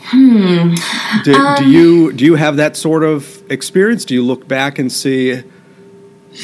[1.25, 4.91] do, do you do you have that sort of experience do you look back and
[4.91, 5.43] see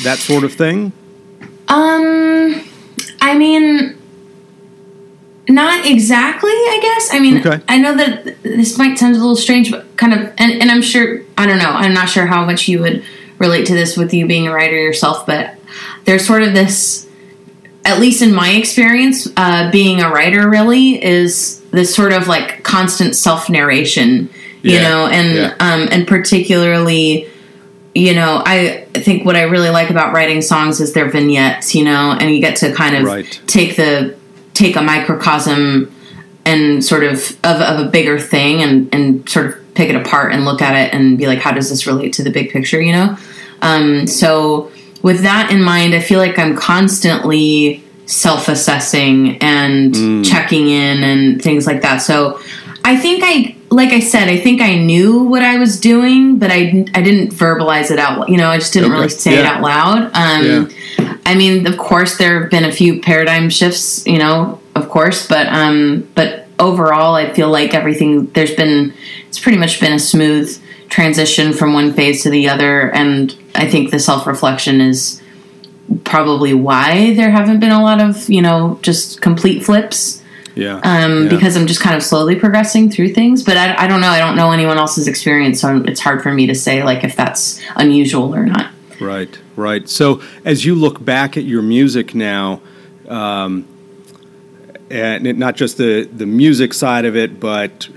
[0.05, 0.93] that sort of thing
[1.69, 2.63] Um,
[3.21, 3.97] I mean,
[5.49, 6.51] not exactly.
[6.51, 7.09] I guess.
[7.15, 7.63] I mean, Okay.
[7.69, 10.83] I know that this might sound a little strange, but kind of, and, and I'm
[10.83, 11.23] sure.
[11.37, 11.71] I don't know.
[11.71, 13.03] I'm not sure how much you would
[13.39, 15.55] relate to this with you being a writer yourself, but
[16.05, 17.08] there's sort of this.
[17.89, 22.63] At least in my experience, uh, being a writer really is this sort of like
[22.63, 24.29] constant self narration,
[24.63, 25.55] you Yeah, know, and yeah.
[25.59, 27.29] um, and particularly
[27.95, 31.83] you know, I think what I really like about writing songs is their vignettes, you
[31.85, 33.41] know, and you get to kind of Right.
[33.47, 34.15] take the
[34.55, 35.93] take a microcosm
[36.45, 40.33] and sort of of, of a bigger thing and and sort of pick it apart
[40.33, 42.81] and look at it and be like, how does this relate to the big picture,
[42.81, 43.17] you know?
[43.63, 44.71] Um, so
[45.03, 51.67] with that in mind, I feel like I'm constantly self-assessing and checking in and things
[51.67, 51.99] like that.
[51.99, 52.41] So
[52.85, 56.51] I think I, like I said, I think I knew what I was doing, but
[56.51, 58.29] I, I didn't verbalize it out.
[58.29, 58.97] You know, I just didn't Okay.
[58.99, 60.11] really say it out loud.
[60.15, 60.71] Um,
[61.27, 64.07] I mean, of course, there have been a few paradigm shifts.
[64.07, 68.95] You know, of course, but um, but overall, I feel like everything there's been
[69.29, 70.59] it's pretty much been a smooth
[70.89, 75.21] transition from one phase to the other, and I think the self reflection is
[76.05, 80.23] probably why there haven't been a lot of you know just complete flips
[80.55, 81.29] yeah um, Yeah.
[81.31, 83.43] because I'm just kind of slowly progressing through things.
[83.43, 84.09] But I, I don't know.
[84.09, 87.15] I don't know anyone else's experience, so it's hard for me to say like if
[87.17, 88.71] that's unusual or not.
[89.01, 89.89] Right, right.
[89.89, 92.61] So as you look back at your music now,
[93.09, 93.67] um,
[94.91, 97.89] and it- not just the the music side of it, but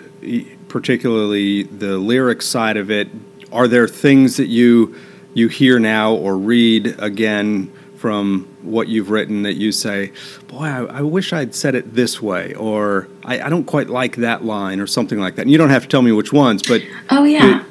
[0.67, 3.10] particularly the lyric side of it.
[3.52, 4.95] Are there things that you
[5.34, 10.12] you hear now or read again from what you've written that you say,
[10.48, 14.15] "Boy, I, I wish I'd said it this way," or I, "I don't quite like
[14.17, 15.44] that line," or something like that.
[15.44, 17.63] And you don't have to tell me which ones, but oh yeah,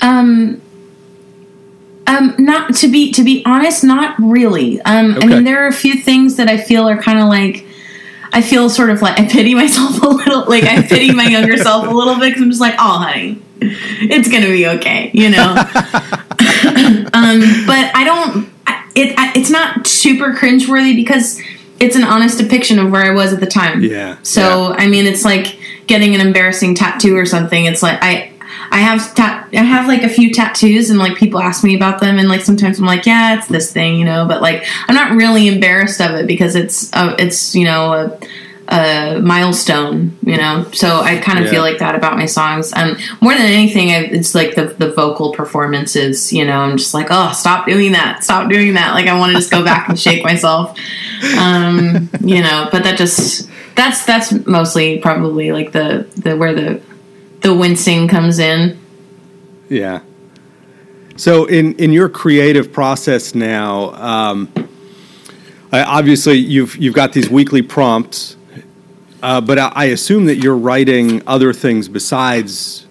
[0.00, 0.60] um,
[2.06, 4.80] um, not to be to be honest, not really.
[4.82, 5.26] Um, Okay.
[5.26, 7.66] I mean, there are a few things that I feel are kind of like.
[8.30, 11.56] I feel sort of like I pity myself a little, like I pity my younger
[11.56, 15.30] self a little bit because I'm just like, oh, honey, it's gonna be okay, you
[15.30, 15.56] know.
[17.12, 18.48] um, but I don't.
[18.94, 21.40] It it's not super cringeworthy because
[21.78, 23.82] it's an honest depiction of where I was at the time.
[23.82, 27.64] Yeah, So I mean, it's like getting an embarrassing tattoo or something.
[27.64, 28.32] It's like I.
[28.70, 32.00] I have ta- I have like a few tattoos and like people ask me about
[32.00, 34.94] them and like sometimes I'm like yeah it's this thing you know but like I'm
[34.94, 38.18] not really embarrassed of it because it's uh, it's you know a,
[38.70, 40.66] a milestone you know?
[40.72, 41.50] So I kind of Yeah.
[41.52, 42.72] feel like that about my songs.
[42.74, 46.60] Um more than anything I, it's like the the vocal performances you know?
[46.60, 48.24] I'm just like oh stop doing that.
[48.24, 48.92] Stop doing that.
[48.94, 50.78] Like I want to just go back and shake myself.
[51.38, 52.68] Um you know?
[52.70, 56.80] But that just that's that's mostly probably like the the where the
[57.40, 58.76] the wincing comes in.
[59.68, 60.00] Yeah.
[61.16, 64.48] So in in your creative process now, um,
[65.72, 68.36] I- obviously you've you've got these weekly prompts,
[69.22, 72.86] uh, but I, I assume that you're writing other things besides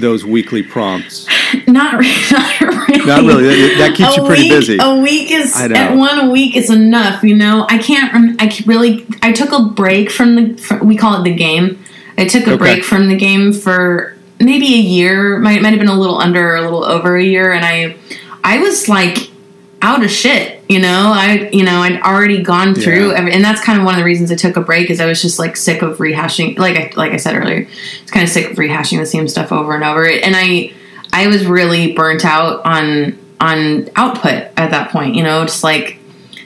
[0.00, 1.26] those weekly prompts.
[1.68, 3.04] Not, re- not really.
[3.06, 3.44] Not really.
[3.44, 4.78] That, that keeps a you pretty week, busy.
[4.80, 5.76] A week is I know.
[5.76, 7.22] at one a week is enough.
[7.22, 8.12] You know, I can't.
[8.12, 9.06] rem- I c- really.
[9.22, 10.56] I took a break from the.
[10.60, 11.78] fr we call it the game.
[12.18, 12.56] I took a Okay.
[12.58, 15.38] break from the game for maybe a year.
[15.38, 17.96] Might might have been a little under, or a little over a year, and I,
[18.42, 19.30] I was like
[19.84, 20.62] out of shit.
[20.68, 23.18] You know, I you know I'd already gone through, Yeah.
[23.18, 24.88] every, and that's kind of one of the reasons I took a break.
[24.90, 26.58] Is I was just like sick of rehashing.
[26.58, 27.68] Like I like I said earlier,
[28.02, 30.08] it's kind of sick of rehashing the same stuff over and over.
[30.08, 30.72] And I
[31.12, 35.14] I was really burnt out on on output at that point.
[35.16, 35.98] You know, just like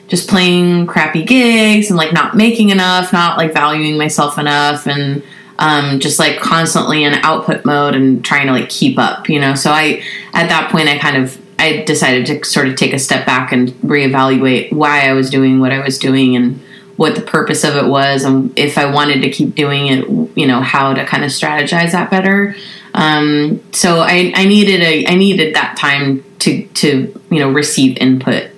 [0.08, 5.22] just playing crappy gigs and like not making enough, not like valuing myself enough, and
[5.60, 9.28] um, just like constantly in output mode and trying to like keep up.
[9.28, 10.02] You know, so I
[10.34, 13.52] at that point I kind of I decided to sort of take a step back
[13.52, 16.60] and reevaluate why I was doing what I was doing and
[16.96, 20.46] what the purpose of it was and if I wanted to keep doing it, you
[20.46, 22.56] know, how to kind of strategize that better.
[22.94, 27.96] Um, so I, I needed a I needed that time to to you know receive
[27.98, 28.50] input.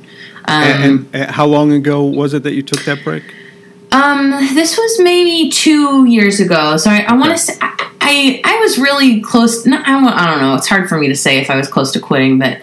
[0.46, 3.22] Um, and, and how long ago was it that you took that break?
[3.92, 6.76] um, this was maybe two years ago.
[6.76, 9.66] So I, I want to say I, I was really close.
[9.66, 10.54] Not, I, I don't know.
[10.54, 12.60] It's hard for me to say if I was close to quitting, but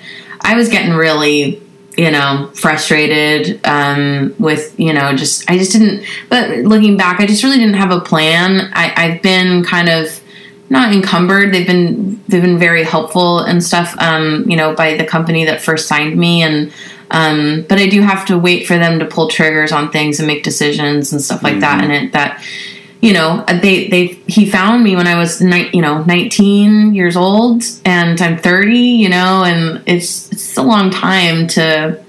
[0.48, 1.62] I was getting really
[1.98, 6.06] you know frustrated um, with you know just I just didn't.
[6.30, 8.72] But looking back, I just really didn't have a plan.
[8.74, 10.22] I, I've been kind of
[10.70, 11.54] not encumbered.
[11.54, 13.96] They've been they've been very helpful and stuff.
[14.00, 16.72] Um, you know, by the company that first signed me, and
[17.12, 20.28] um, but I do have to wait for them to pull triggers on things and
[20.28, 21.84] make decisions and stuff like that.
[21.84, 22.44] And it that
[23.02, 27.16] you know they they he found me when I was ni- you know 19 years
[27.16, 28.78] old, and I'm 30.
[28.78, 32.04] You know, and it's it's a long time to.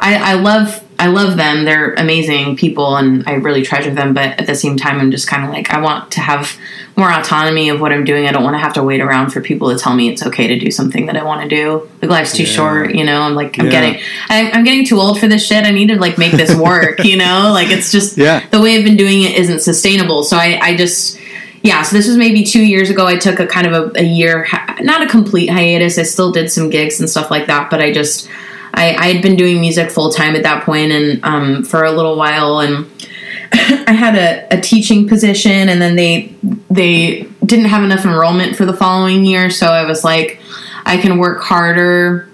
[0.00, 1.64] I, I love I love them.
[1.64, 4.14] They're amazing people, and I really treasure them.
[4.14, 6.56] But at the same time, I'm just kind of like I want to have
[6.96, 8.26] more autonomy of what I'm doing.
[8.26, 10.46] I don't want to have to wait around for people to tell me it's okay
[10.46, 11.88] to do something that I want to do.
[12.00, 12.48] Like life's too Yeah.
[12.50, 13.22] short, you know.
[13.22, 13.70] I'm like I'm Yeah.
[13.72, 15.64] getting I'm, I'm getting too old for this shit.
[15.64, 17.50] I need to like make this work, you know.
[17.52, 18.46] Like it's just Yeah.
[18.50, 20.22] the way I've been doing it isn't sustainable.
[20.22, 21.18] So I I just
[21.64, 23.06] yeah, so this was maybe two years ago.
[23.06, 24.48] I took a kind of a, a year,
[24.80, 25.96] not a complete hiatus.
[25.96, 28.28] I still did some gigs and stuff like that, but I just,
[28.74, 31.92] I, I had been doing music full time at that point and um, for a
[31.92, 32.86] little while, and
[33.52, 36.34] I had a, a teaching position, and then they
[36.70, 40.40] they didn't have enough enrollment for the following year, so I was like,
[40.84, 42.28] I can work harder,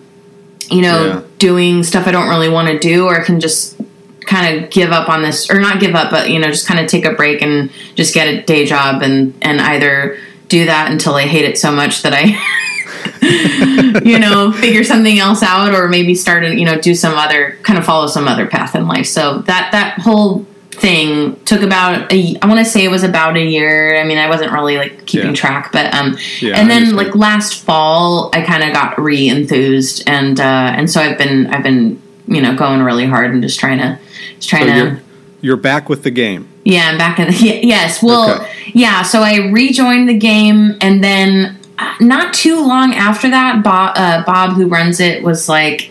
[0.70, 1.20] you know, Yeah.
[1.38, 3.81] doing stuff I don't really want to do, or I can just
[4.27, 6.79] kind of give up on this or not give up but you know just kind
[6.79, 10.90] of take a break and just get a day job and and either do that
[10.90, 12.38] until i hate it so much that i
[14.04, 17.57] you know figure something else out or maybe start and you know do some other
[17.62, 22.12] kind of follow some other path in life so that that whole thing took about
[22.12, 24.76] a i want to say it was about a year i mean i wasn't really
[24.76, 25.34] like keeping Yeah.
[25.34, 30.38] track but um Yeah, and then like last fall i kind of got re-enthused and
[30.38, 30.42] uh
[30.76, 33.99] and so i've been i've been you know going really hard and just trying to
[34.36, 35.01] just trying So to you're
[35.40, 36.49] you're back with the game.
[36.64, 37.28] yeah, I'm back in.
[37.28, 38.51] the, Yes, well, Okay.
[38.74, 39.03] yeah.
[39.03, 41.57] So I rejoined the game, and then
[42.01, 45.91] not too long after that, Bob, uh, Bob, who runs it, was like,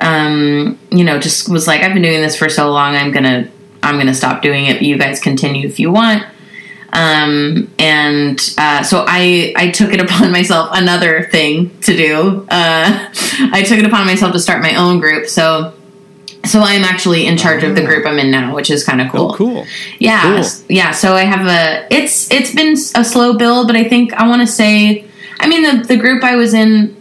[0.00, 3.48] um, you know, just was like, I've been doing this for so long, I'm gonna,
[3.82, 4.74] I'm gonna stop doing it.
[4.74, 6.24] But you guys continue if you want.
[6.92, 12.46] Um, and uh, so I I took it upon myself another thing to do.
[12.50, 13.08] Uh,
[13.52, 15.26] I took it upon myself to start my own group.
[15.26, 15.74] So
[16.44, 19.10] so I'm actually in charge of the group I'm in now, which is kind of
[19.10, 19.32] cool.
[19.32, 19.66] Oh, cool.
[19.98, 20.50] Yeah, Cool.
[20.68, 20.92] yeah.
[20.92, 21.86] So I have a.
[21.92, 25.06] It's it's been a slow build, but I think I want to say.
[25.44, 26.96] I mean, the the group I was in,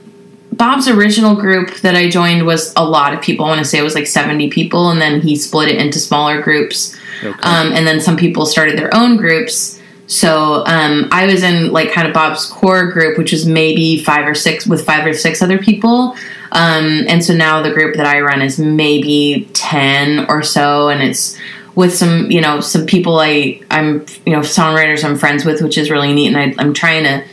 [0.52, 3.46] Bob's original group that I joined was a lot of people.
[3.46, 5.98] I want to say it was like seventy people, and then he split it into
[5.98, 6.94] smaller groups.
[7.24, 7.30] Okay.
[7.30, 9.80] Um, and then some people started their own groups.
[10.08, 14.28] So um, I was in like kind of Bob's core group, which was maybe five
[14.28, 16.18] or six with five or six other people.
[16.52, 21.02] Um, and so now the group that I run is maybe ten or so, and
[21.02, 21.39] it's
[21.76, 25.78] with some you know some people I I'm you know songwriters I'm friends with, which
[25.78, 26.28] is really neat.
[26.36, 27.24] And I, I'm trying to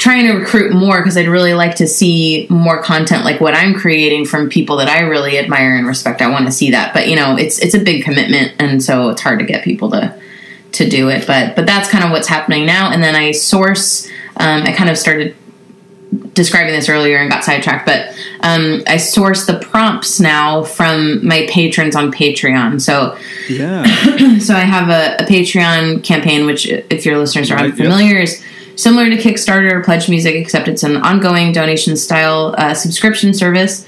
[0.00, 3.74] trying to recruit more because I'd really like to see more content like what I'm
[3.74, 6.22] creating from people that I really admire and respect.
[6.22, 9.10] I want to see that, but you know, it's it's a big commitment, and so
[9.10, 10.18] it's hard to get people to
[10.72, 11.26] to do it.
[11.26, 12.90] But but that's kind of what's happening now.
[12.90, 14.08] And then I source.
[14.36, 15.36] Um, I kind of started
[16.32, 18.08] describing this earlier and got sidetracked, but
[18.40, 22.80] um, I source the prompts now from my patrons on Patreon.
[22.80, 23.18] So
[23.50, 23.84] yeah.
[24.38, 27.72] so I have a, a Patreon campaign, which, if your listeners are Right, yep.
[27.72, 28.42] unfamiliar, is
[28.80, 33.86] similar to Kickstarter or Pledge Music, except it's an ongoing donation style uh, subscription service.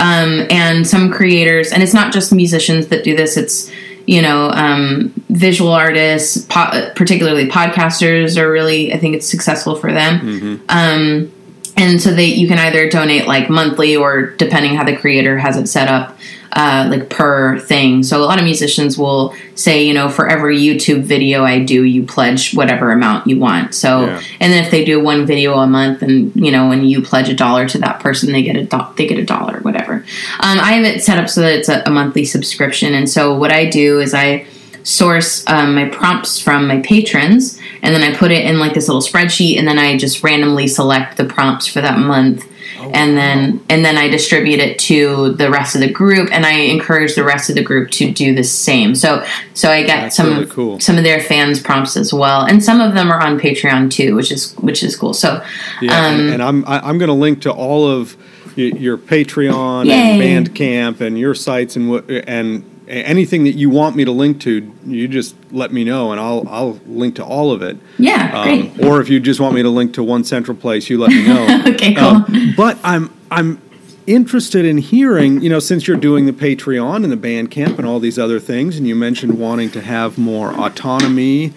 [0.00, 3.36] Um, and some creators, and it's not just musicians that do this.
[3.36, 3.70] It's
[4.06, 9.92] you know um, visual artists, po- particularly podcasters, are really I think it's successful for
[9.92, 10.60] them.
[10.68, 11.32] Um,
[11.76, 15.56] and so they you can either donate like monthly or depending how the creator has
[15.56, 16.16] it set up
[16.54, 18.02] uh, like per thing.
[18.02, 21.84] So a lot of musicians will say you know for every youtube video i do
[21.84, 23.74] you pledge whatever amount you want.
[23.74, 24.22] So Yeah.
[24.40, 27.28] and then if they do one video a month and you know when you pledge
[27.28, 29.94] a dollar to that person they get a do- they get a dollar whatever.
[30.40, 32.94] Um, i have it set up so that it's a, a monthly subscription.
[32.94, 34.46] And so what i do is i
[34.84, 38.88] source um, my prompts from my patrons and then I put it in like this
[38.88, 42.48] little spreadsheet and then I just randomly select the prompts for that month
[42.78, 46.52] and then and then I distribute it to the rest of the group and I
[46.52, 48.94] encourage the rest of the group to do the same.
[48.94, 50.80] So so I get That's some really cool.
[50.80, 54.14] some of their fans prompts as well and some of them are on Patreon too,
[54.14, 55.14] which is which is cool.
[55.14, 55.44] So
[55.80, 58.16] Yeah, um, and, and I'm I, I'm going to link to all of
[58.56, 60.36] your Patreon Yay.
[60.36, 64.40] and Bandcamp and your sites and what and anything that you want me to link
[64.42, 64.70] to.
[64.86, 67.76] You just let me know, and I'll I'll link to all of it.
[67.98, 68.78] yeah, great.
[68.80, 71.10] Um, or if you just want me to link to one central place, you let
[71.10, 71.62] me know.
[71.72, 72.06] Okay, cool.
[72.06, 73.60] Um, but I'm I'm
[74.06, 78.00] interested in hearing, you know, since you're doing the Patreon and the Bandcamp and all
[78.00, 81.52] these other things, and you mentioned wanting to have more autonomy.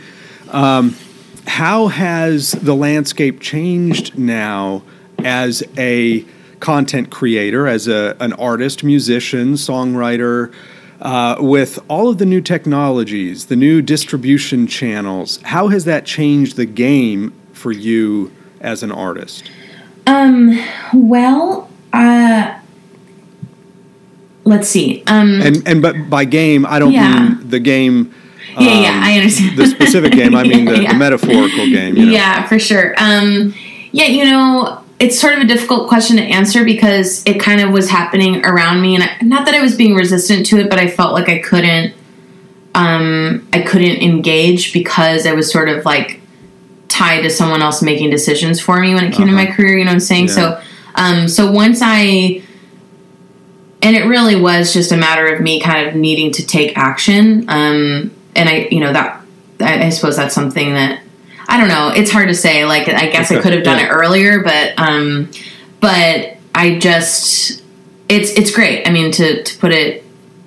[0.49, 0.95] Um,
[1.47, 4.83] how has the landscape changed now
[5.19, 6.23] as a
[6.59, 10.53] content creator, as a an artist, musician, songwriter?
[11.01, 16.55] Uh, with all of the new technologies, the new distribution channels, how has that changed
[16.55, 18.31] the game for you
[18.61, 19.49] as an artist?
[20.07, 20.57] Um
[20.93, 22.57] well, uh
[24.45, 25.03] let's see.
[25.07, 27.19] Um And and but by game, I don't Yeah.
[27.35, 28.13] mean the game.
[28.57, 29.57] yeah, yeah, um, I understand.
[29.57, 30.33] the specific game.
[30.35, 30.93] I mean the, Yeah.
[30.93, 31.97] the metaphorical game.
[31.97, 32.11] You know?
[32.13, 32.93] Yeah, for sure.
[32.97, 33.53] Um,
[33.91, 37.71] yeah, you know, it's sort of a difficult question to answer because it kind of
[37.71, 40.79] was happening around me, and I, not that I was being resistant to it, but
[40.79, 41.93] I felt like I couldn't,
[42.73, 46.21] um, I couldn't engage because I was sort of like
[46.87, 49.77] tied to someone else making decisions for me when it came to my career.
[49.77, 50.27] You know what I'm saying?
[50.27, 50.33] Yeah.
[50.33, 50.61] So,
[50.95, 52.41] um, so once I.
[53.81, 57.47] And it really was just a matter of me kind of needing to take action.
[57.49, 59.21] Um, and I, you know, that
[59.59, 61.03] I, I suppose that's something that
[61.47, 61.91] I don't know.
[61.95, 62.65] It's hard to say.
[62.65, 63.87] Like, I guess I could have done yeah.
[63.87, 65.29] it earlier, but um,
[65.79, 67.61] but I just
[68.09, 68.87] it's it's great.
[68.87, 70.03] I mean, to to put it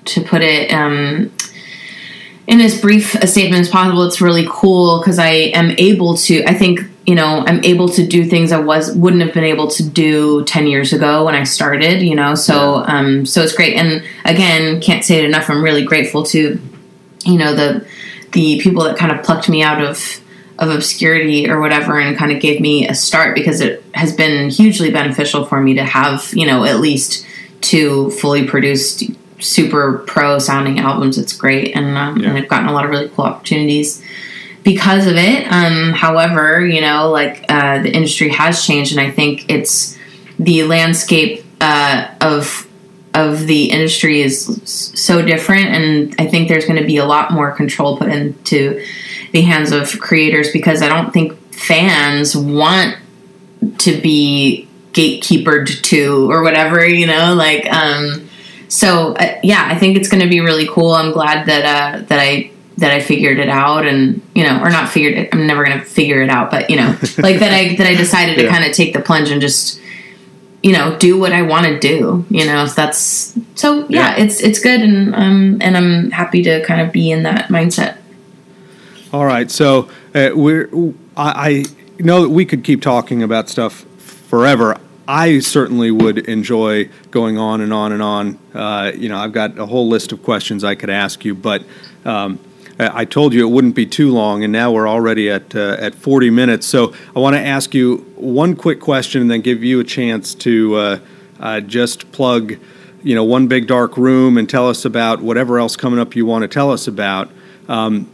[0.07, 1.33] to put it um,
[2.47, 4.03] in as brief a statement as possible.
[4.05, 6.45] It's really cool because I am able to.
[6.45, 9.69] I think you know I'm able to do things I was wouldn't have been able
[9.69, 12.03] to do ten years ago when I started.
[12.03, 13.77] You know, so um, so it's great.
[13.77, 15.51] And again, can't say it enough.
[15.51, 16.61] I'm really grateful to
[17.25, 17.87] you know the
[18.33, 20.21] the people that kind of plucked me out of
[20.59, 24.51] of obscurity or whatever and kind of gave me a start because it has been
[24.51, 27.25] hugely beneficial for me to have you know at least
[27.61, 29.05] two fully produced
[29.41, 32.29] super pro sounding albums it's great and, um, Yeah.
[32.31, 34.03] and i've gotten a lot of really cool opportunities
[34.65, 39.11] because of it um, however you know like uh, the industry has changed and i
[39.11, 39.97] think it's
[40.41, 42.68] the landscape uh, of
[43.15, 47.33] of the industry is so different and i think there's going to be a lot
[47.33, 48.85] more control put into
[49.33, 52.97] the hands of creators because i don't think fans want
[53.79, 58.29] to be gatekeepered to or whatever you know like um
[58.69, 60.93] so uh, yeah i think it's going to be really cool.
[60.93, 64.71] I'm glad that uh that i that I figured it out and you know or
[64.71, 67.75] not figured it I'm never gonna figure it out but you know like that I
[67.75, 69.81] that I decided to kind of take the plunge and just
[70.63, 74.25] you know do what I want to do you know so that's so yeah, Yeah.
[74.25, 77.97] it's it's good and um and I'm happy to kind of be in that mindset
[79.13, 80.69] All right, so uh, we're
[81.17, 81.65] I,
[81.99, 84.77] I know that we could keep talking about stuff forever.
[85.07, 88.39] I certainly would enjoy going on and on and on.
[88.53, 91.63] Uh, you know, I've got a whole list of questions I could ask you, but
[92.05, 92.39] um,
[92.79, 95.95] I told you it wouldn't be too long, and now we're already at uh, at
[95.97, 96.67] 40 minutes.
[96.67, 100.35] So I want to ask you one quick question, and then give you a chance
[100.37, 100.99] to uh,
[101.41, 102.57] uh, just plug,
[103.03, 106.25] you know, one big dark room, and tell us about whatever else coming up you
[106.25, 107.29] want to tell us about.
[107.69, 108.09] Um,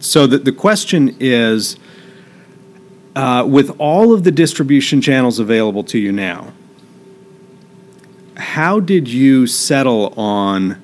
[0.00, 1.76] so the, the question is
[3.14, 6.52] uh, with all of the distribution channels available to you now,
[8.36, 10.82] how did you settle on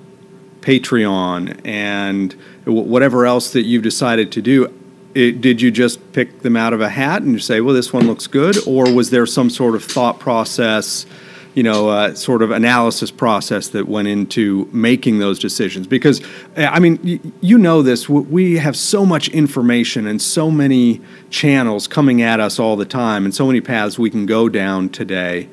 [0.60, 2.34] Patreon and
[2.64, 4.72] whatever else that you've decided to do?
[5.14, 8.06] It, did you just pick them out of a hat and say, well, this one
[8.06, 8.56] looks good?
[8.66, 11.06] Or was there some sort of thought process,
[11.54, 15.86] you know, uh, sort of analysis process that went into making those decisions?
[15.86, 16.20] Because,
[16.56, 21.00] uh, I mean, y- you know this, we have so much information and so many
[21.30, 24.88] channels coming at us all the time and so many paths we can go down
[24.88, 25.48] today.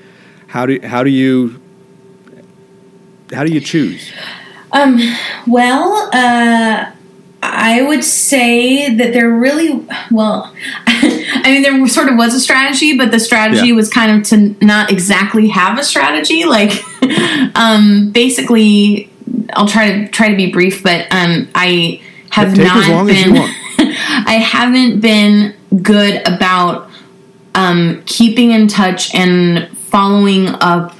[0.48, 1.62] How do, how do you
[3.34, 4.12] how do you choose?
[4.74, 5.00] Um,
[5.48, 6.92] well, uh,
[7.44, 10.54] I would say that there really, well,
[10.88, 13.74] I mean, there sort of was a strategy, but the strategy Yeah.
[13.76, 16.44] was kind of to not exactly have a strategy.
[16.52, 16.84] Like,
[17.56, 19.10] um, basically,
[19.54, 23.16] I'll try to try to be brief, but um, I have not as long been.
[23.18, 23.52] as you want.
[24.28, 26.90] I haven't been good about
[27.56, 30.96] um, keeping in touch and following up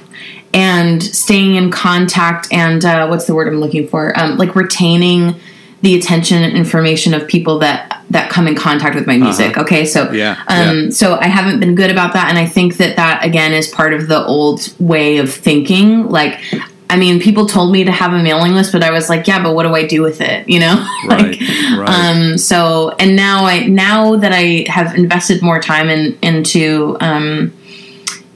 [0.54, 4.18] and staying in contact and uh, what's the word I'm looking for?
[4.18, 5.36] Um, like retaining
[5.82, 9.56] the attention and information of people that that come in contact with my music.
[9.58, 10.12] Okay, so Uh-huh.
[10.14, 10.90] Yeah, um, yeah.
[10.90, 13.92] so I haven't been good about that, and I think that that again is part
[13.94, 16.08] of the old way of thinking.
[16.08, 16.38] Like,
[16.90, 19.42] I mean, people told me to have a mailing list, but I was like, yeah,
[19.42, 20.46] but what do I do with it?
[20.48, 20.74] You know,
[21.06, 21.88] like, Right, right.
[21.88, 27.52] um, so and now I now that I have invested more time in into um,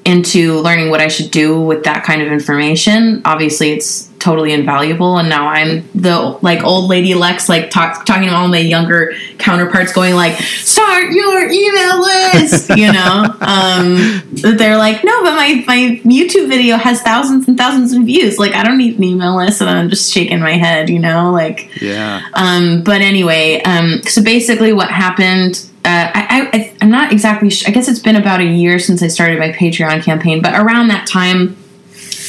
[0.05, 3.22] into learning what I should do with that kind of information.
[3.24, 8.29] Obviously, it's totally invaluable, and now I'm the like old lady Lex, like talk, talking
[8.29, 13.35] to all my younger counterparts, going like, "Start your email list," you know.
[13.41, 18.39] um, they're like, "No, but my my YouTube video has thousands and thousands of views.
[18.39, 21.33] Like, I don't need an email list," and I'm just shaking my head, you know,
[21.33, 21.81] like.
[21.81, 22.23] Yeah.
[22.35, 25.69] Um, but anyway, um, so basically, what happened?
[25.85, 27.51] Uh, I, I, I'm not exactly.
[27.51, 30.55] Sh- I guess it's been about a year since I started my Patreon campaign, but
[30.55, 31.57] around that time,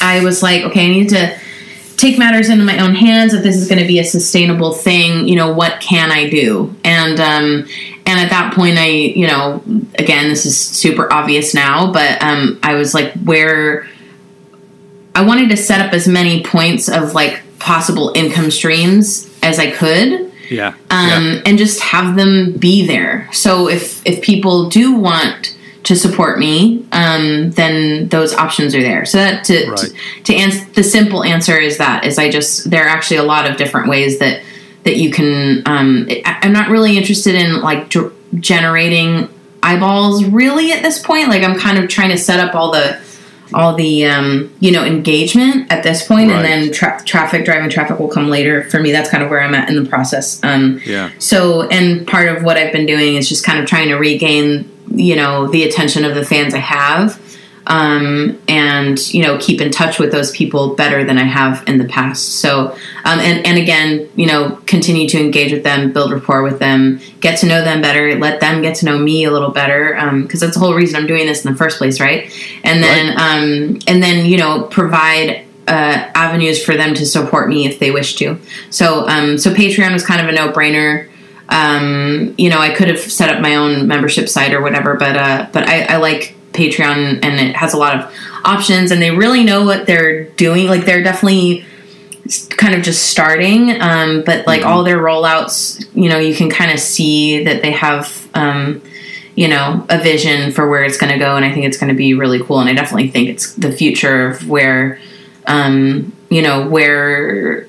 [0.00, 1.38] I was like, okay, I need to
[1.98, 3.34] take matters into my own hands.
[3.34, 6.74] If this is going to be a sustainable thing, you know, what can I do?
[6.84, 7.68] And um,
[8.06, 9.62] and at that point, I, you know,
[9.98, 13.86] again, this is super obvious now, but um, I was like, where
[15.14, 19.70] I wanted to set up as many points of like possible income streams as I
[19.72, 20.68] could Yeah.
[20.90, 21.42] um, yeah.
[21.44, 23.28] and just have them be there.
[23.32, 25.56] So if if people do want
[25.88, 29.06] to support me, um, then those options are there.
[29.06, 29.78] So that to Right.
[29.78, 33.22] to, to answer the simple answer is that is I just there are actually a
[33.22, 34.42] lot of different ways that
[34.84, 35.62] that you can.
[35.64, 37.90] Um, I, I'm not really interested in like
[38.34, 39.30] generating
[39.62, 41.28] eyeballs really at this point.
[41.30, 43.00] Like I'm kind of trying to set up all the
[43.54, 46.42] all the um, you know engagement at this point, and Right.
[46.42, 48.64] then tra- traffic driving traffic will come later.
[48.70, 50.40] For me, that's kind of where I'm at in the process.
[50.42, 51.10] Um, Yeah.
[51.18, 54.68] so, and part of what I've been doing is just kind of trying to regain,
[54.94, 57.18] you know, the attention of the fans I have,
[57.68, 61.78] um, and you know, keep in touch with those people better than I have in
[61.78, 62.40] the past.
[62.40, 62.72] So,
[63.04, 66.98] um, and and again, you know, continue to engage with them, build rapport with them,
[67.20, 70.40] get to know them better, let them get to know me a little better, because
[70.40, 72.32] that's the whole reason I'm doing this in the first place, right?
[72.64, 77.66] And then, um, and then you know, provide uh, avenues for them to support me
[77.66, 78.38] if they wish to.
[78.70, 81.10] So, um, so Patreon was kind of a no brainer.
[81.50, 85.16] Um, you know, I could have set up my own membership site or whatever, but
[85.16, 89.10] uh, but I, I like Patreon and it has a lot of options, and they
[89.10, 90.66] really know what they're doing.
[90.66, 91.64] Like they're definitely
[92.50, 96.70] kind of just starting, um, but like all their rollouts, you know, you can kind
[96.70, 98.28] of see that they have.
[98.34, 98.82] Um,
[99.34, 101.90] you know, a vision for where it's going to go, and I think it's going
[101.90, 102.58] to be really cool.
[102.58, 104.98] And I definitely think it's the future of where
[105.46, 107.66] um, you know where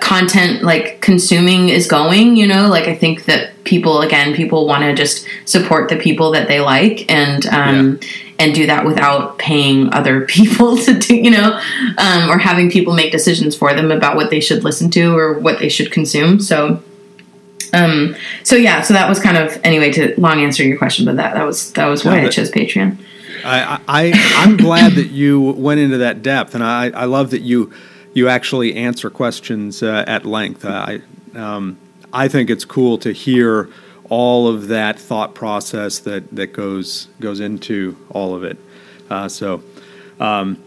[0.00, 4.82] content like consuming is going you know like i think that people again people want
[4.82, 8.00] to just support the people that they like and um
[8.38, 11.60] and do that without paying other people to do you know
[11.98, 15.38] um or having people make decisions for them about what they should listen to or
[15.38, 16.82] what they should consume so
[17.72, 21.16] Um, so yeah, so that was kind of anyway to long answer your question, but
[21.16, 22.96] that that was that was why No, I chose Patreon.
[23.44, 27.42] I, I I'm glad that you went into that depth, and I, I love that
[27.42, 27.72] you
[28.14, 30.64] you actually answer questions uh, at length.
[30.64, 31.00] I
[31.34, 31.78] um,
[32.12, 33.70] I think it's cool to hear
[34.08, 38.58] all of that thought process that that goes goes into all of it.
[39.10, 39.62] Uh, so.
[40.18, 40.62] Um,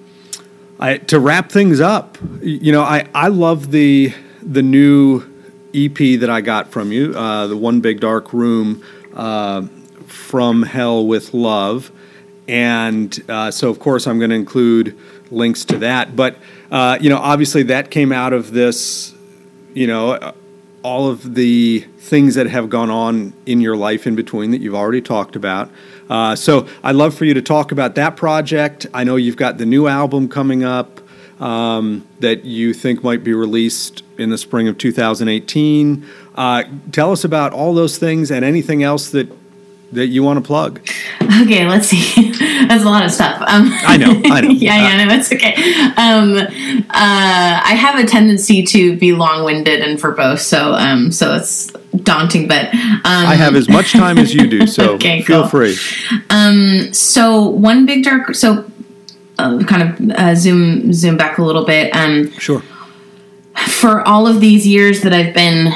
[0.81, 5.23] I, to wrap things up, you know, I, I love the the new
[5.73, 8.83] EP that I got from you, uh, the One Big Dark Room,
[9.13, 9.63] uh,
[10.07, 11.91] from Hell with Love,
[12.47, 14.97] and uh, so of course I'm going to include
[15.31, 16.15] links to that.
[16.15, 16.37] But
[16.71, 19.13] uh, you know, obviously that came out of this,
[19.73, 20.31] you know, uh,
[20.83, 24.75] all of the things that have gone on in your life in between that you've
[24.75, 25.69] already talked about.
[26.09, 28.87] Uh, so I'd love for you to talk about that project.
[28.93, 31.01] I know you've got the new album coming up
[31.39, 36.05] um, that you think might be released in the spring of 2018.
[36.35, 39.31] Uh, tell us about all those things and anything else that
[39.91, 40.79] that you want to plug.
[41.41, 42.31] Okay, let's see.
[42.67, 43.41] That's a lot of stuff.
[43.41, 44.49] Um, I know, I know.
[44.51, 45.53] yeah, yeah, no, it's okay.
[45.97, 51.71] Um, uh, I have a tendency to be long-winded and verbose, so um, so it's
[52.03, 52.47] daunting.
[52.47, 55.49] But um, I have as much time as you do, so Okay, feel cool.
[55.49, 56.91] free.
[56.93, 58.35] so one big dark.
[58.35, 58.69] So
[59.37, 61.95] uh, kind of uh, zoom zoom back a little bit.
[61.95, 62.61] Um, Sure.
[63.67, 65.73] for all of these years that I've been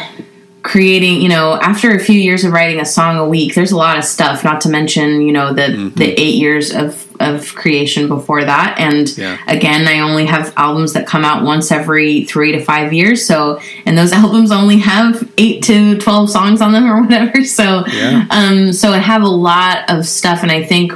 [0.63, 3.77] creating, you know, after a few years of writing a song a week, there's a
[3.77, 8.07] lot of stuff, not to mention, you know, the the 8 years of of creation
[8.07, 8.75] before that.
[8.79, 9.37] And Yeah.
[9.47, 13.25] again, I only have albums that come out once every 3 to 5 years.
[13.25, 17.43] So, and those albums only have 8 to 12 songs on them or whatever.
[17.45, 18.25] So, Yeah.
[18.31, 20.93] um so I have a lot of stuff and I think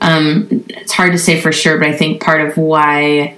[0.00, 3.34] um it's hard to say for sure, but I think part of why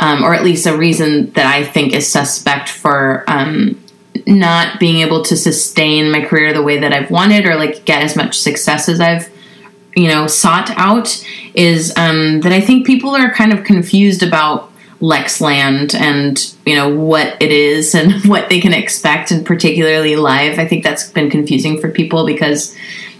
[0.00, 3.78] um, or at least a reason that I think is suspect for um,
[4.26, 8.02] not being able to sustain my career the way that I've wanted or like get
[8.02, 9.30] as much success as I've
[9.94, 14.70] you know sought out is um, that I think people are kind of confused about
[15.00, 20.16] Lex Land and you know what it is and what they can expect and particularly
[20.16, 20.58] live.
[20.58, 22.76] I think that's been confusing for people because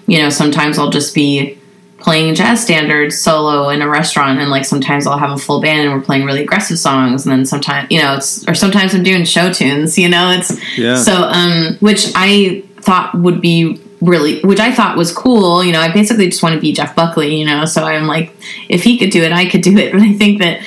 [0.06, 1.58] you know sometimes I'll just be
[2.04, 5.88] playing jazz standards solo in a restaurant and like sometimes I'll have a full band
[5.88, 9.02] and we're playing really aggressive songs and then sometimes you know it's or sometimes I'm
[9.02, 10.96] doing show tunes you know it's Yeah.
[10.96, 15.80] so um which I thought would be really which I thought was cool you know
[15.80, 18.36] I basically just want to be Jeff Buckley you know so I'm like
[18.68, 20.58] if he could do it I could do it but I think that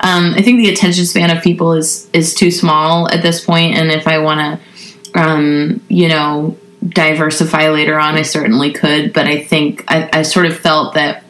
[0.00, 3.76] um I think the attention span of people is is too small at this point
[3.76, 6.54] and if I want to um you know
[6.86, 11.24] diversify later on I certainly could but I think I, I sort of felt that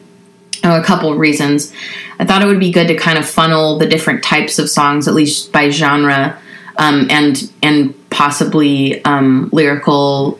[0.63, 1.73] oh, a couple of reasons.
[2.19, 5.07] I thought it would be good to kind of funnel the different types of songs,
[5.07, 6.39] at least by genre,
[6.77, 10.39] um, and and possibly um, lyrical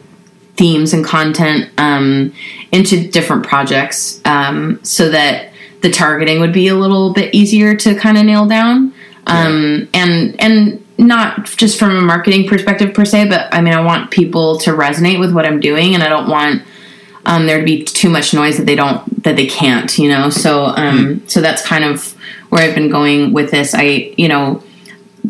[0.55, 2.33] themes and content um,
[2.71, 5.51] into different projects, um, so that
[5.81, 8.93] the targeting would be a little bit easier to kind of nail down.
[9.25, 13.81] Um, and and not just from a marketing perspective per se, but I mean, I
[13.81, 16.61] want people to resonate with what I'm doing, and I don't want
[17.25, 20.29] um, there to be too much noise that they don't that they can't you know?
[20.29, 22.13] So um so that's kind of
[22.49, 23.73] where i've been going with this.
[23.73, 24.63] I you know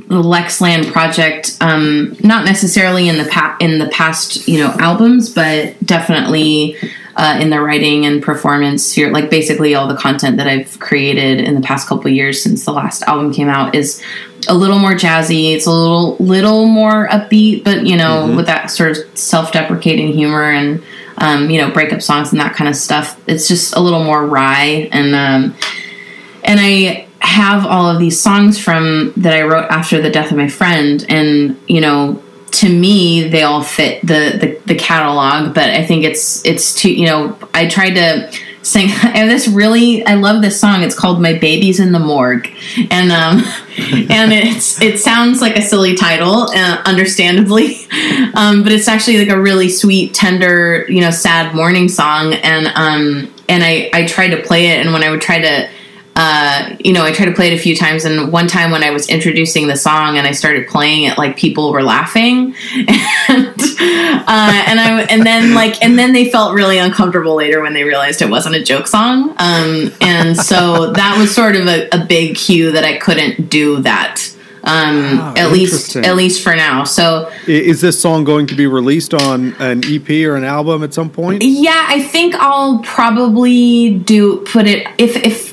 [0.08, 4.74] the Lex Land project um not necessarily in the pa- in the past you know
[4.80, 6.76] albums but definitely
[7.16, 11.40] uh, in the writing and performance sphere like basically all the content that i've created
[11.40, 14.02] in the past couple of years since the last album came out is
[14.50, 15.54] a little more jazzy.
[15.54, 20.52] It's a little little more upbeat but you know with that sort of self-deprecating humor
[20.52, 20.84] and
[21.18, 24.26] um, you know breakup songs and that kind of stuff it's just a little more
[24.26, 24.90] wry.
[24.92, 25.56] And um,
[26.44, 30.38] and I have all of these songs from that I wrote after the death of
[30.38, 32.22] my friend, and you know,
[32.54, 35.54] to me, they all fit the the, the catalog.
[35.54, 38.32] But I think it's it's too you know, I tried to
[38.64, 38.86] sing.
[38.90, 40.84] I have this really, I love this song.
[40.84, 42.50] It's called "My Baby's in the Morgue,"
[42.92, 43.44] and um,
[43.78, 47.76] and it's it sounds like a silly title, uh, understandably,
[48.36, 52.68] um, but it's actually like a really sweet, tender, you know, sad mourning song, and
[52.68, 55.70] um, and I I tried to play it, and when I would try to
[56.16, 58.84] uh, you know, I tried to play it a few times, and one time when
[58.84, 62.88] I was introducing the song and I started playing it, like people were laughing, and
[63.30, 67.84] uh, and I and then like and then they felt really uncomfortable later when they
[67.84, 72.06] realized it wasn't a joke song, um, and so that was sort of a, a
[72.06, 74.30] big cue that I couldn't do that.
[74.66, 76.86] Um, Wow, at least, at least for now.
[76.86, 80.94] So, Is this song going to be released on an EP or an album at
[80.94, 81.44] some point?
[81.44, 85.53] Yeah, I think I'll probably do put it if if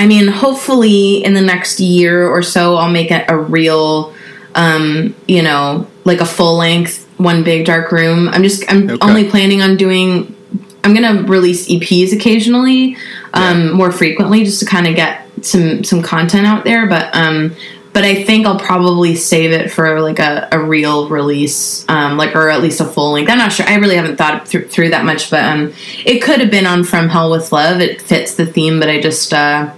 [0.00, 4.14] I mean hopefully in the next year or so I'll make it a real
[4.54, 8.28] um, you know, like a full length one big dark room.
[8.28, 8.98] I'm just I'm Okay.
[9.06, 10.34] only planning on doing.
[10.82, 12.96] I'm gonna release EPs occasionally,
[13.34, 16.86] um, more frequently, just to kind of get some some content out there.
[16.86, 17.54] But um,
[17.92, 22.34] but I think I'll probably save it for like a, a real release, um, like
[22.34, 23.30] or at least a full length.
[23.30, 23.66] I'm not sure.
[23.68, 25.74] I really haven't thought through, through that much, but um,
[26.06, 27.80] it could have been on From Hell with Love.
[27.80, 29.70] It fits the theme, but I just uh,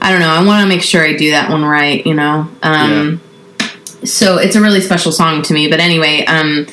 [0.00, 0.30] I don't know.
[0.30, 2.04] I want to make sure I do that one right.
[2.06, 2.48] You know.
[2.62, 3.20] Um,
[4.04, 5.68] so it's a really special song to me.
[5.68, 6.66] But anyway, um,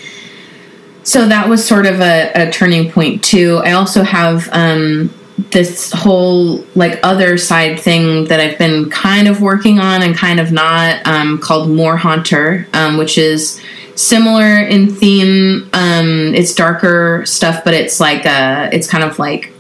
[1.03, 3.61] so that was sort of a, a turning point too.
[3.63, 5.13] I also have um,
[5.51, 10.39] this whole like other side thing that I've been kind of working on and kind
[10.39, 13.61] of not um, called More Haunter, um, which is
[13.95, 15.69] similar in theme.
[15.73, 19.53] Um, it's darker stuff, but it's like uh it's kind of like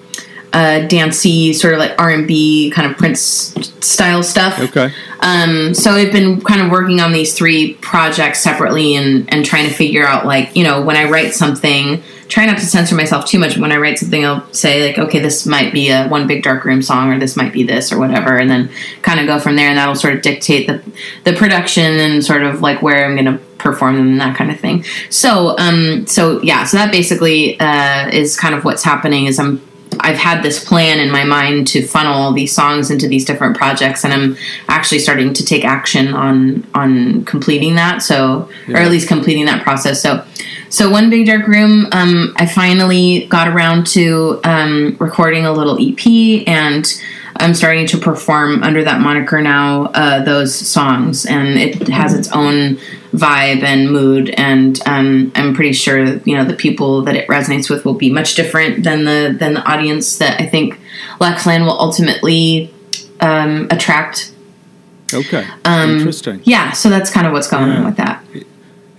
[0.53, 4.59] uh, dancey, sort of like R and B kind of Prince style stuff.
[4.59, 4.91] Okay.
[5.19, 9.67] Um, so I've been kind of working on these three projects separately and, and trying
[9.67, 13.25] to figure out like, you know, when I write something, try not to censor myself
[13.25, 13.57] too much.
[13.57, 16.65] When I write something, I'll say like, okay, this might be a one big dark
[16.65, 18.37] room song or this might be this or whatever.
[18.37, 18.69] And then
[19.01, 20.83] kind of go from there and that'll sort of dictate the,
[21.23, 24.51] the production and sort of like where I'm going to perform them and that kind
[24.51, 24.83] of thing.
[25.09, 29.66] So, um, so yeah, so that basically, uh, is kind of what's happening is I'm
[29.99, 34.03] I've had this plan in my mind to funnel these songs into these different projects,
[34.03, 38.01] and I'm actually starting to take action on on completing that.
[38.01, 40.01] So, or at least completing that process.
[40.01, 40.25] So,
[40.69, 41.87] so one big dark room.
[41.91, 46.85] Um, I finally got around to um, recording a little EP, and
[47.39, 49.85] I'm starting to perform under that moniker now.
[49.87, 52.77] Uh, those songs, and it has its own
[53.13, 57.69] vibe and mood and um, I'm pretty sure you know the people that it resonates
[57.69, 60.79] with will be much different than the than the audience that I think
[61.19, 62.71] Lex Land will ultimately
[63.21, 64.33] um, attract.
[65.13, 65.47] Okay.
[65.63, 66.41] Um, Interesting.
[66.43, 67.77] Yeah, so that's kind of what's going Yeah.
[67.77, 68.23] on with that.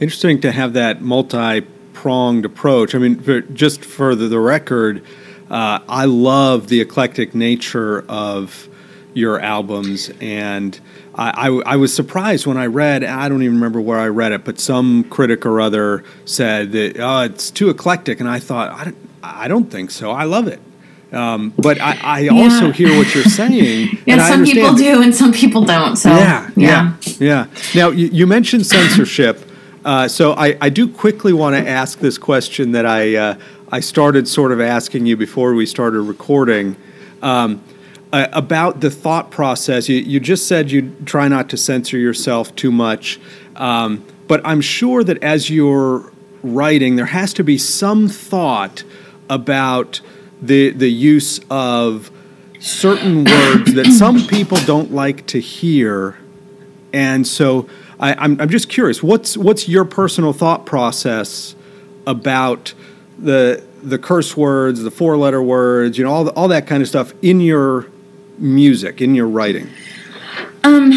[0.01, 1.61] Interesting to have that multi
[1.93, 2.95] pronged approach.
[2.95, 5.03] I mean, for, just for the, the record,
[5.51, 8.69] uh, I love the eclectic nature of
[9.15, 10.11] your albums.
[10.21, 10.79] And
[11.15, 14.33] I, I, I was surprised when I read, I don't even remember where I read
[14.33, 18.21] it, but some critic or other said that oh, it's too eclectic.
[18.21, 20.11] And I thought, I don't, I don't think so.
[20.11, 20.61] I love it.
[21.13, 23.99] Um, but I, I also hear what you're saying.
[24.07, 25.97] Yeah, some people do and some people don't.
[25.97, 27.47] So yeah, yeah, yeah.
[27.75, 29.41] Now you, you mentioned censorship,
[29.85, 33.39] uh, so I, I do quickly want to ask this question that I uh,
[33.71, 36.75] I started sort of asking you before we started recording
[37.21, 37.63] um,
[38.15, 39.91] uh, about the thought process.
[39.91, 43.21] You, you just said you try not to censor yourself too much,
[43.57, 46.11] um, but I'm sure that as you're
[46.43, 48.85] writing, there has to be some thought
[49.29, 50.01] about
[50.41, 52.11] the the use of
[52.61, 56.19] certain words that some people don't like to hear,
[56.95, 57.69] and so
[58.01, 59.03] I, I'm I'm just curious.
[59.03, 61.55] What's what's your personal thought process
[62.07, 62.73] about
[63.19, 66.83] the the curse words, the four letter words, you know, all the, all that kind
[66.83, 67.87] of stuff in your
[68.39, 69.69] music, in your writing?
[70.65, 70.93] Um,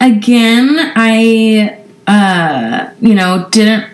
[0.00, 3.90] again, I, uh, you know, didn't.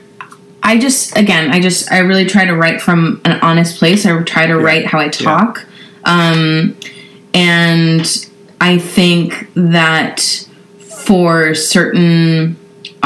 [0.62, 4.04] I just, again, I just, I really try to write from an honest place.
[4.04, 5.66] I try to write how I talk.
[6.04, 6.76] Um,
[7.32, 8.28] and
[8.60, 10.46] I think that
[10.78, 12.56] for certain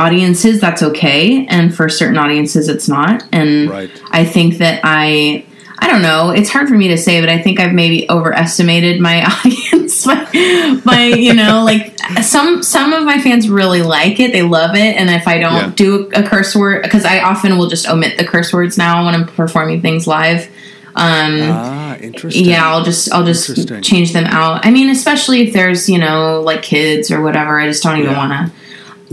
[0.03, 1.47] audiences, that's okay.
[1.47, 3.25] And for certain audiences, it's not.
[3.33, 3.91] And Right.
[4.11, 5.45] I think that I,
[5.79, 6.31] I don't know.
[6.31, 10.81] It's hard for me to say, but I think I've maybe overestimated my audience by,
[10.85, 14.33] by you know, like some some of my fans really like it.
[14.33, 15.73] They love it, and if I don't Yeah.
[15.75, 19.15] do a curse word, because I often will just omit the curse words now when
[19.15, 20.49] I'm performing things live.
[20.95, 22.45] Um, Ah, interesting.
[22.45, 24.65] yeah, I'll just I'll just change them out.
[24.65, 27.59] I mean, especially if there's you know like kids or whatever.
[27.59, 28.19] I just don't even Yeah.
[28.19, 28.53] want to.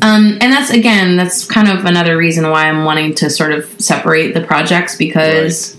[0.02, 3.66] Um, and that's again, that's kind of another reason why I'm wanting to sort of
[3.82, 5.78] separate the projects because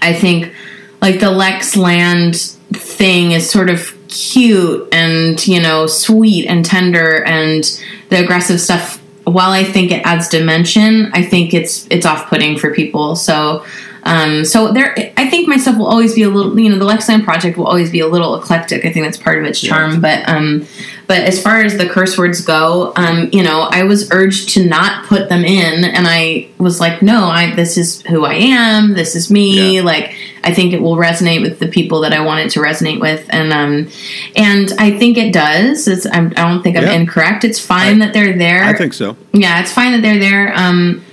[0.00, 0.54] I think
[1.02, 2.36] like the Lex Land
[2.72, 7.64] thing is sort of cute and you know sweet and tender and
[8.08, 12.72] the aggressive stuff while I think it adds dimension I think it's it's off-putting for
[12.72, 13.16] people.
[13.16, 13.64] So
[14.04, 16.84] um, so there I think my stuff will always be a little you know the
[16.84, 18.84] Lex Land project will always be a little eclectic.
[18.84, 20.66] I think that's part of its charm but um
[21.08, 24.64] but as far as the curse words go um you know I was urged to
[24.66, 28.94] not put them in and I was like no I this is who I am
[28.94, 29.82] this is me Yeah.
[29.82, 33.00] like I think it will resonate with the people that I want it to resonate
[33.00, 33.88] with, and um,
[34.36, 35.88] and I think it does.
[35.88, 36.92] It's, I'm, I don't think I'm Yeah.
[36.92, 37.42] incorrect.
[37.42, 38.62] It's fine I- that they're there.
[38.62, 39.16] I think so.
[39.32, 40.54] yeah, it's fine that they're there.
[40.56, 41.04] Um,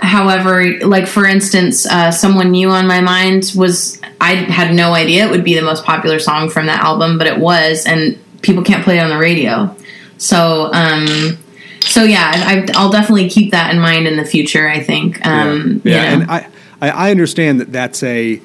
[0.00, 5.24] however, like for instance, uh, someone new on my mind was I had no idea
[5.24, 8.62] it would be the most popular song from that album, but it was, and people
[8.62, 9.74] can't play it on the radio.
[10.18, 11.38] So um,
[11.80, 14.68] so yeah, I, I'll definitely keep that in mind in the future.
[14.68, 15.24] I think.
[15.26, 16.10] Um, yeah, yeah.
[16.10, 16.22] you know.
[16.22, 18.40] and I, I understand that that's a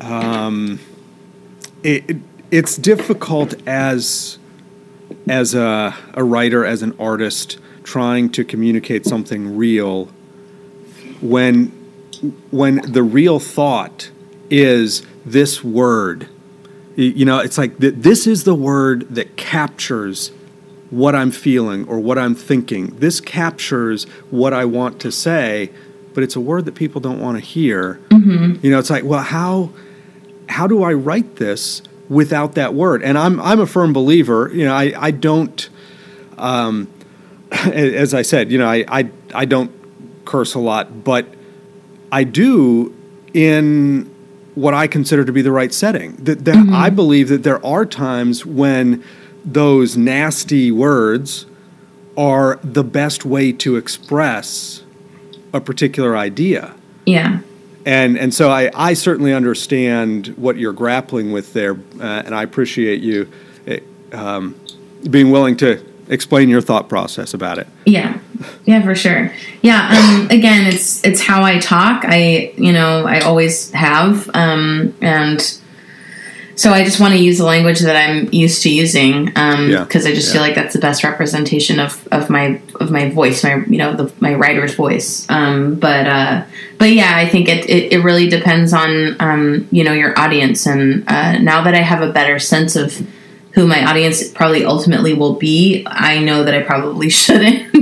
[0.00, 0.78] um,
[1.82, 2.16] it, it
[2.50, 4.38] it's difficult as
[5.28, 10.06] as a, a writer as an artist trying to communicate something real
[11.20, 11.66] when
[12.50, 14.10] when the real thought
[14.50, 16.28] is this word
[16.98, 20.30] you know it's like th- this is the word that captures
[20.90, 25.70] what i'm feeling or what i'm thinking this captures what i want to say
[26.14, 28.00] but it's a word that people don't want to hear
[28.62, 29.70] you know it's like well how
[30.48, 33.02] how do I write this without that word?
[33.02, 34.50] And I'm I'm a firm believer.
[34.52, 35.68] You know, I I don't.
[36.36, 36.88] Um,
[37.52, 39.70] as I said, you know, I, I I don't
[40.24, 41.26] curse a lot, but
[42.10, 42.94] I do
[43.34, 44.12] in
[44.60, 46.16] what I consider to be the right setting.
[46.16, 49.04] That, that I believe that there are times when
[49.44, 51.46] those nasty words
[52.16, 54.82] are the best way to express
[55.52, 56.74] a particular idea
[57.08, 57.40] yeah.
[57.86, 62.42] and and so I, I certainly understand what you're grappling with there, uh, and I
[62.42, 63.30] appreciate you
[63.66, 63.80] eh,
[64.12, 64.54] um,
[65.10, 67.66] being willing to explain your thought process about it.
[67.86, 68.18] Yeah,
[68.64, 69.32] yeah, for sure.
[69.62, 69.88] Yeah.
[69.90, 72.04] Um, again, it's it's how I talk.
[72.06, 75.40] I you know I always have, um, and
[76.54, 80.10] so I just want to use the language that I'm used to using because Yeah,
[80.10, 80.32] I just yeah.
[80.32, 83.94] feel like that's the best representation of, of my of my voice, my you know
[83.94, 85.24] the, my writer's voice.
[85.30, 86.44] Um, but uh,
[86.78, 90.66] but yeah, I think it, it, it really depends on um, you know your audience,
[90.66, 93.06] and uh, now that I have a better sense of
[93.58, 97.74] who my audience probably ultimately will be, I know that I probably shouldn't.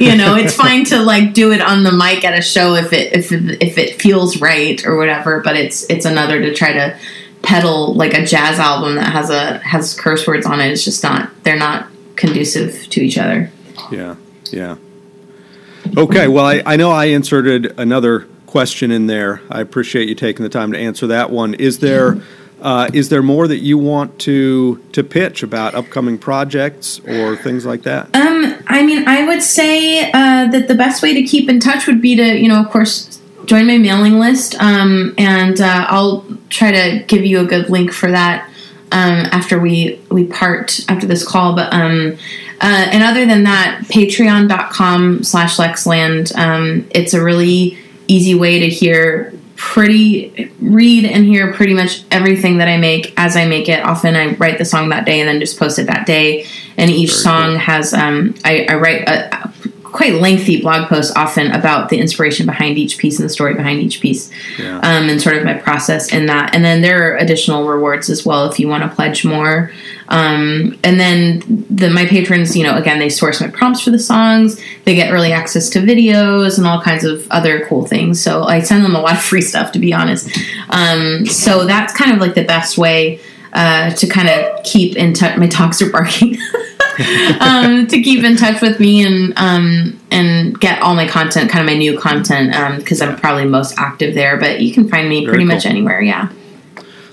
[0.00, 2.92] you know, it's fine to like do it on the mic at a show if
[2.92, 6.98] it if if it feels right or whatever, but it's it's another to try to
[7.42, 10.72] peddle like a jazz album that has a has curse words on it.
[10.72, 13.52] It's just not they're not conducive to each other.
[13.92, 14.16] Yeah,
[14.50, 14.78] yeah.
[15.96, 19.42] Okay, well, I, I know I inserted another question in there.
[19.48, 21.54] I appreciate you taking the time to answer that one.
[21.54, 22.20] Is there
[22.60, 27.64] uh, is there more that you want to to pitch about upcoming projects or things
[27.64, 28.14] like that?
[28.14, 31.86] Um, I mean, I would say uh, that the best way to keep in touch
[31.86, 36.24] would be to, you know, of course, join my mailing list, um, and uh, I'll
[36.48, 38.48] try to give you a good link for that
[38.92, 41.54] um, after we we part after this call.
[41.54, 42.16] But um,
[42.60, 46.36] uh, and other than that, Patreon.com slash Lexland.
[46.36, 52.56] Um, it's a really easy way to hear pretty read and hear pretty much everything
[52.58, 53.84] that I make as I make it.
[53.84, 56.46] Often I write the song that day and then just post it that day.
[56.78, 59.59] And each Very song has um, I, I write a
[59.92, 63.80] quite lengthy blog posts often about the inspiration behind each piece and the story behind
[63.80, 64.76] each piece Yeah.
[64.78, 66.54] um, and sort of my process in that.
[66.54, 69.70] And then there are additional rewards as well if you want to pledge more.
[70.08, 73.98] Um, and then the my patrons, you know, again, they source my prompts for the
[73.98, 74.60] songs.
[74.84, 78.20] They get early access to videos and all kinds of other cool things.
[78.20, 80.28] So I send them a lot of free stuff, to be honest.
[80.70, 83.20] Um, so that's kind of like the best way
[83.52, 85.36] uh, to kind of keep in touch.
[85.38, 86.36] My dogs are barking.
[87.40, 91.62] um, to keep in touch with me and um, and get all my content, kind
[91.62, 94.36] of my new content, because I'm probably most active there.
[94.36, 96.00] But you can find me Very pretty much anywhere.
[96.00, 96.30] Yeah.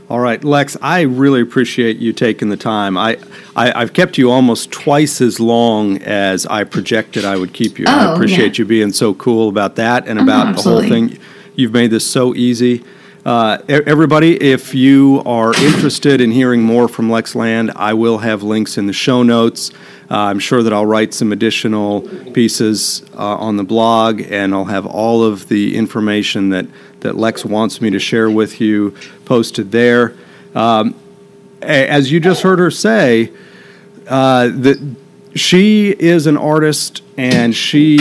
[0.09, 2.97] All right, Lex, I really appreciate you taking the time.
[2.97, 3.17] I,
[3.57, 7.83] I, I've kept you almost twice as long as I projected I would keep you.
[7.89, 8.63] I Oh, appreciate yeah.
[8.63, 11.19] you being so cool about that and about the whole thing.
[11.55, 12.85] You've made this so easy.
[13.27, 18.41] Uh, everybody, if you are interested in hearing more from Lex Land, I will have
[18.41, 19.69] links in the show notes.
[20.09, 24.63] Uh, I'm sure that I'll write some additional pieces uh, on the blog, and I'll
[24.63, 26.67] have all of the information that,
[27.01, 30.15] that Lex wants me to share with you posted there.
[30.55, 30.95] Um,
[31.61, 33.33] as you just heard her say,
[34.07, 34.95] uh, that
[35.39, 37.97] she is an artist and she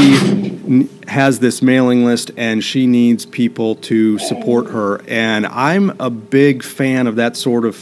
[1.09, 5.01] has this mailing list and she needs people to support her.
[5.09, 7.77] And I'm a big fan of that sort of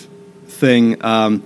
[0.46, 1.02] thing.
[1.04, 1.42] Um,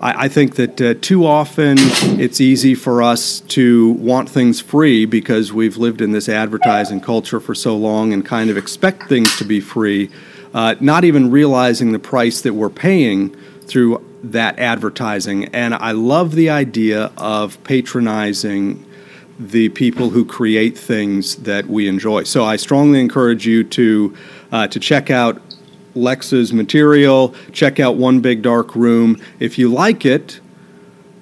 [0.00, 1.76] I, I think that uh, too often
[2.20, 7.40] it's easy for us to want things free because we've lived in this advertising culture
[7.40, 10.10] for so long and kind of expect things to be free,
[10.52, 15.46] uh, not even realizing the price that we're paying through that advertising.
[15.46, 18.84] And I love the idea of patronizing
[19.38, 22.24] the people who create things that we enjoy.
[22.24, 24.16] So I strongly encourage you to
[24.52, 25.42] uh, to check out
[25.94, 29.20] Lex's material, check out One Big Dark Room.
[29.40, 30.40] If you like it,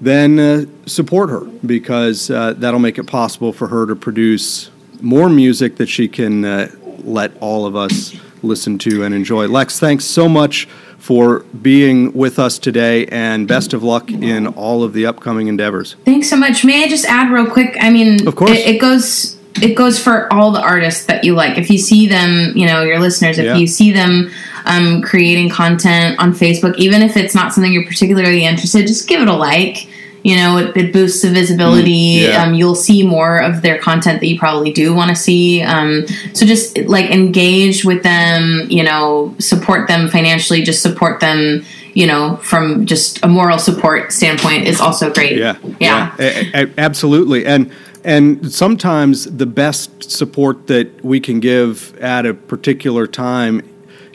[0.00, 5.28] then uh, support her because uh, that'll make it possible for her to produce more
[5.28, 6.70] music that she can uh,
[7.04, 9.46] let all of us listen to and enjoy.
[9.46, 10.68] Lex, thanks so much
[11.02, 15.96] for being with us today, and best of luck in all of the upcoming endeavors.
[16.04, 16.64] Thanks so much.
[16.64, 17.76] May I just add real quick?
[17.80, 18.52] I mean, Of course.
[18.52, 21.58] it, it goes it goes for all the artists that you like.
[21.58, 23.56] If you see them, you know, your listeners, if Yeah.
[23.56, 24.30] you see them
[24.64, 29.20] um, creating content on Facebook, even if it's not something you're particularly interested, just give
[29.20, 29.88] it a like.
[30.22, 32.20] You know, it, it boosts the visibility.
[32.20, 32.42] Mm, yeah.
[32.42, 35.62] Um, you'll see more of their content that you probably do want to see.
[35.62, 38.66] Um, so just like engage with them.
[38.70, 40.62] You know, support them financially.
[40.62, 41.64] Just support them.
[41.94, 45.36] You know, from just a moral support standpoint is also great.
[45.36, 46.14] Yeah, yeah.
[46.18, 47.44] A- a- absolutely.
[47.44, 47.70] And
[48.04, 53.62] and sometimes the best support that we can give at a particular time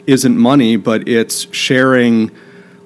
[0.06, 2.30] isn't money, but it's sharing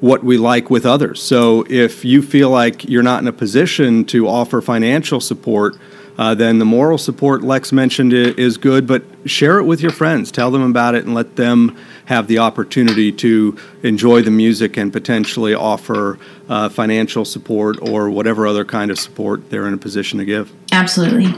[0.02, 1.22] what we like with others.
[1.22, 5.76] So if you feel like you're not in a position to offer financial support,
[6.18, 10.32] uh, then the moral support Lex mentioned is good, but share it with your friends.
[10.32, 11.76] Tell them about it and let them
[12.06, 18.44] have the opportunity to enjoy the music and potentially offer uh, financial support or whatever
[18.44, 20.52] other kind of support they're in a position to give.
[20.72, 21.32] Absolutely.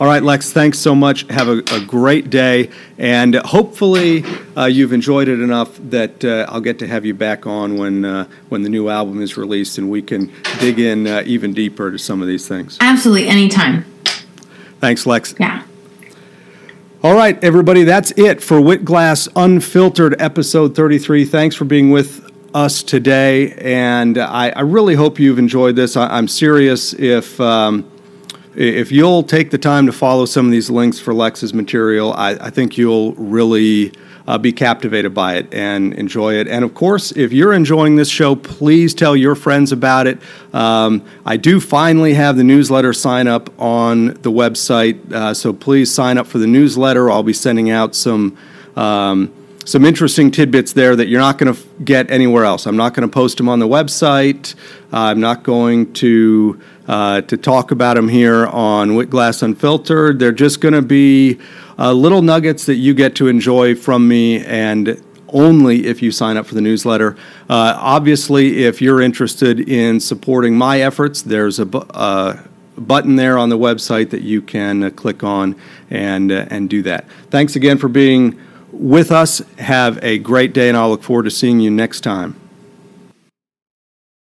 [0.00, 1.28] All right, Lex, thanks so much.
[1.30, 2.70] Have a, a great day.
[2.98, 4.24] And hopefully,
[4.56, 8.04] uh, you've enjoyed it enough that uh, I'll get to have you back on when,
[8.04, 11.90] uh, when the new album is released and we can dig in uh, even deeper
[11.92, 12.78] to some of these things.
[12.80, 13.28] Absolutely.
[13.28, 13.84] Anytime.
[14.80, 15.34] Thanks, Lex.
[15.38, 15.62] Yeah.
[17.04, 21.24] All right, everybody, that's it for WitGlass Unfiltered, episode 33.
[21.26, 23.52] Thanks for being with us today.
[23.54, 25.96] And I, I really hope you've enjoyed this.
[25.96, 26.92] I, I'm serious.
[26.92, 27.40] If.
[27.40, 27.91] Um,
[28.54, 32.30] if you'll take the time to follow some of these links for Lex's material, I,
[32.32, 33.92] I think you'll really
[34.26, 36.48] uh, be captivated by it and enjoy it.
[36.48, 40.20] And of course, if you're enjoying this show, please tell your friends about it.
[40.52, 45.92] Um, I do finally have the newsletter sign up on the website, uh, so please
[45.92, 47.10] sign up for the newsletter.
[47.10, 48.36] I'll be sending out some.
[48.76, 49.32] Um,
[49.64, 52.66] some interesting tidbits there that you're not going to f- get anywhere else.
[52.66, 54.56] I'm not going to post them on the website.
[54.92, 60.18] Uh, I'm not going to uh, to talk about them here on WitGlass Unfiltered.
[60.18, 61.38] They're just going to be
[61.78, 66.36] uh, little nuggets that you get to enjoy from me, and only if you sign
[66.36, 67.16] up for the newsletter.
[67.48, 72.42] Uh, obviously, if you're interested in supporting my efforts, there's a bu- uh,
[72.76, 75.56] button there on the website that you can uh, click on
[75.90, 77.06] and uh, and do that.
[77.30, 78.38] Thanks again for being
[78.72, 79.38] with us.
[79.58, 82.41] Have a great day, and I'll look forward to seeing you next time.